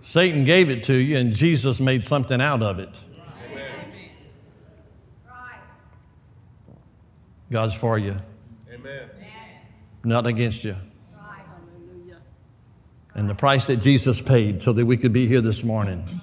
Satan 0.00 0.44
gave 0.44 0.70
it 0.70 0.82
to 0.84 0.94
you 0.94 1.18
and 1.18 1.32
Jesus 1.34 1.78
made 1.78 2.04
something 2.04 2.40
out 2.40 2.62
of 2.62 2.78
it. 2.78 2.88
God's 7.50 7.74
for 7.74 7.98
you. 7.98 8.16
Amen. 8.72 9.08
Not 10.04 10.26
against 10.26 10.64
you. 10.64 10.76
And 13.18 13.28
the 13.28 13.34
price 13.34 13.66
that 13.66 13.78
Jesus 13.78 14.20
paid 14.20 14.62
so 14.62 14.72
that 14.72 14.86
we 14.86 14.96
could 14.96 15.12
be 15.12 15.26
here 15.26 15.40
this 15.40 15.64
morning. 15.64 16.20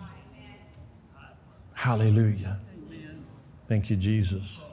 Hallelujah. 1.74 2.58
Thank 3.68 3.90
you, 3.90 3.98
Jesus. 3.98 4.64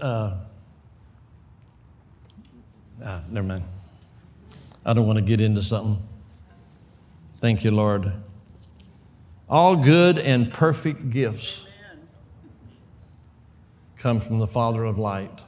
Uh, 0.00 0.38
ah, 3.04 3.22
never 3.28 3.46
mind. 3.46 3.64
I 4.86 4.94
don't 4.94 5.06
want 5.06 5.18
to 5.18 5.24
get 5.24 5.42
into 5.42 5.62
something. 5.62 6.02
Thank 7.42 7.62
you, 7.62 7.70
Lord. 7.70 8.14
All 9.46 9.76
good 9.76 10.18
and 10.18 10.50
perfect 10.50 11.10
gifts 11.10 11.66
come 13.98 14.20
from 14.20 14.38
the 14.38 14.48
Father 14.48 14.84
of 14.84 14.96
light, 14.96 15.38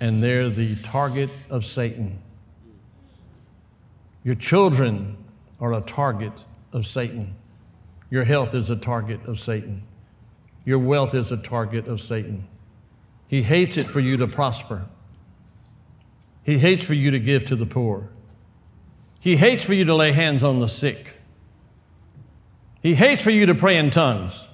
and 0.00 0.20
they're 0.20 0.48
the 0.48 0.74
target 0.82 1.30
of 1.48 1.64
Satan. 1.64 2.22
Your 4.26 4.34
children 4.34 5.16
are 5.60 5.72
a 5.72 5.80
target 5.80 6.32
of 6.72 6.84
Satan. 6.84 7.36
Your 8.10 8.24
health 8.24 8.56
is 8.56 8.70
a 8.70 8.74
target 8.74 9.24
of 9.24 9.38
Satan. 9.38 9.84
Your 10.64 10.80
wealth 10.80 11.14
is 11.14 11.30
a 11.30 11.36
target 11.36 11.86
of 11.86 12.00
Satan. 12.00 12.48
He 13.28 13.44
hates 13.44 13.76
it 13.76 13.86
for 13.86 14.00
you 14.00 14.16
to 14.16 14.26
prosper. 14.26 14.86
He 16.42 16.58
hates 16.58 16.84
for 16.84 16.94
you 16.94 17.12
to 17.12 17.20
give 17.20 17.44
to 17.44 17.54
the 17.54 17.66
poor. 17.66 18.08
He 19.20 19.36
hates 19.36 19.62
for 19.62 19.74
you 19.74 19.84
to 19.84 19.94
lay 19.94 20.10
hands 20.10 20.42
on 20.42 20.58
the 20.58 20.66
sick. 20.66 21.18
He 22.82 22.96
hates 22.96 23.22
for 23.22 23.30
you 23.30 23.46
to 23.46 23.54
pray 23.54 23.76
in 23.76 23.90
tongues. 23.90 24.48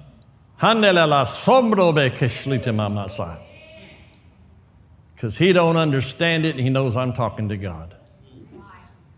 Because 5.15 5.39
he 5.39 5.55
don't 5.55 5.79
understand 5.79 6.45
it, 6.45 6.51
and 6.51 6.61
he 6.61 6.69
knows 6.69 6.95
I'm 6.95 7.15
talking 7.15 7.49
to 7.49 7.57
God. 7.57 7.92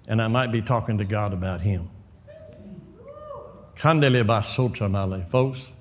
And 0.07 0.20
I 0.20 0.28
might 0.28 0.52
be 0.52 0.61
talking 0.61 0.98
to 0.98 1.05
God 1.05 1.32
about 1.32 1.62
him. 1.62 1.88
Folks, 5.22 5.72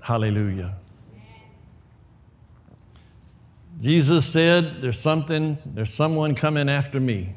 hallelujah. 0.00 0.76
Jesus 3.80 4.26
said, 4.26 4.80
There's 4.80 4.98
something, 4.98 5.58
there's 5.64 5.92
someone 5.92 6.34
coming 6.34 6.68
after 6.68 7.00
me. 7.00 7.34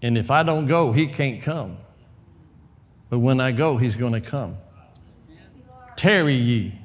And 0.00 0.18
if 0.18 0.30
I 0.30 0.42
don't 0.42 0.66
go, 0.66 0.92
he 0.92 1.06
can't 1.06 1.40
come. 1.40 1.76
But 3.08 3.20
when 3.20 3.40
I 3.40 3.52
go, 3.52 3.76
he's 3.76 3.94
going 3.94 4.14
to 4.14 4.20
come. 4.20 4.56
Tarry 5.96 6.34
ye. 6.34 6.78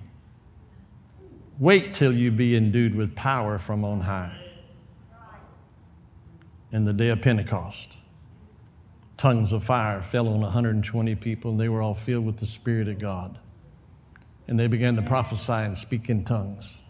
Wait 1.57 1.93
till 1.93 2.13
you 2.13 2.29
be 2.31 2.55
endued 2.55 2.93
with 2.93 3.15
power 3.15 3.57
from 3.57 3.83
on 3.83 4.01
high. 4.01 4.37
In 6.71 6.85
the 6.85 6.93
day 6.93 7.09
of 7.09 7.21
Pentecost, 7.21 7.95
tongues 9.15 9.53
of 9.53 9.63
fire 9.63 10.01
fell 10.01 10.27
on 10.27 10.41
120 10.41 11.15
people, 11.15 11.51
and 11.51 11.59
they 11.59 11.69
were 11.69 11.81
all 11.81 11.93
filled 11.93 12.25
with 12.25 12.37
the 12.37 12.45
Spirit 12.45 12.87
of 12.87 12.99
God. 12.99 13.39
And 14.47 14.59
they 14.59 14.67
began 14.67 14.95
to 14.95 15.01
prophesy 15.01 15.53
and 15.53 15.77
speak 15.77 16.09
in 16.09 16.23
tongues. 16.23 16.81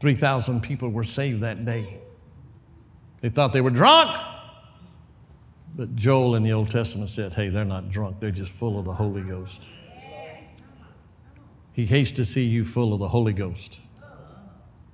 3,000 0.00 0.60
people 0.60 0.88
were 0.88 1.04
saved 1.04 1.40
that 1.40 1.64
day. 1.64 1.98
They 3.20 3.28
thought 3.28 3.52
they 3.52 3.60
were 3.60 3.70
drunk. 3.70 4.16
But 5.76 5.96
Joel 5.96 6.36
in 6.36 6.44
the 6.44 6.52
Old 6.52 6.70
Testament 6.70 7.10
said, 7.10 7.32
hey, 7.32 7.48
they're 7.48 7.64
not 7.64 7.88
drunk, 7.88 8.20
they're 8.20 8.30
just 8.30 8.52
full 8.52 8.78
of 8.78 8.84
the 8.84 8.92
Holy 8.92 9.22
Ghost. 9.22 9.62
He 11.72 11.86
hates 11.86 12.12
to 12.12 12.24
see 12.24 12.44
you 12.44 12.64
full 12.64 12.92
of 12.92 13.00
the 13.00 13.08
Holy 13.08 13.32
Ghost. 13.32 13.80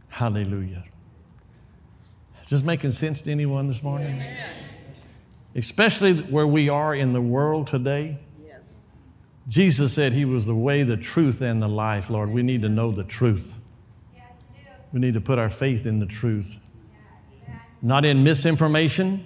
Hallelujah. 0.09 0.85
Is 2.51 2.59
this 2.59 2.67
making 2.67 2.91
sense 2.91 3.23
to 3.23 3.31
anyone 3.31 3.69
this 3.69 3.81
morning? 3.81 4.21
Especially 5.55 6.15
where 6.15 6.49
we 6.49 6.69
are 6.69 6.93
in 6.93 7.13
the 7.13 7.21
world 7.21 7.69
today. 7.69 8.19
Jesus 9.47 9.93
said 9.93 10.13
he 10.15 10.25
was 10.25 10.47
the 10.47 10.55
way, 10.57 10.83
the 10.83 10.97
truth, 10.97 11.43
and 11.43 11.63
the 11.63 11.69
life, 11.69 12.11
Lord. 12.11 12.31
We 12.31 12.43
need 12.43 12.63
to 12.63 12.69
know 12.69 12.91
the 12.91 13.05
truth. 13.05 13.55
We 14.93 14.99
need 14.99 15.15
to 15.15 15.21
put 15.21 15.39
our 15.39 15.49
faith 15.49 15.87
in 15.87 16.01
the 16.01 16.07
truth. 16.07 16.57
Not 17.83 18.05
in 18.05 18.25
misinformation, 18.25 19.25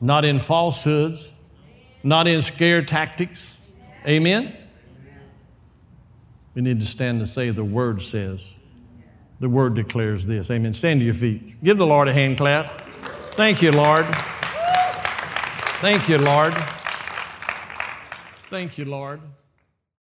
not 0.00 0.24
in 0.24 0.38
falsehoods, 0.38 1.32
not 2.04 2.28
in 2.28 2.42
scare 2.42 2.84
tactics. 2.84 3.58
Amen? 4.06 4.56
We 6.54 6.62
need 6.62 6.78
to 6.78 6.86
stand 6.86 7.18
and 7.18 7.28
say, 7.28 7.50
The 7.50 7.64
Word 7.64 8.00
says. 8.00 8.54
The 9.40 9.48
Word 9.48 9.74
declares 9.74 10.26
this. 10.26 10.50
Amen. 10.50 10.74
Stand 10.74 11.00
to 11.00 11.04
your 11.04 11.14
feet. 11.14 11.62
Give 11.62 11.78
the 11.78 11.86
Lord 11.86 12.08
a 12.08 12.12
hand 12.12 12.38
clap. 12.38 12.82
Thank 13.34 13.62
you, 13.62 13.70
Lord. 13.70 14.06
Thank 15.80 16.08
you, 16.08 16.18
Lord. 16.18 16.54
Thank 18.50 18.78
you, 18.78 18.84
Lord. 18.84 19.20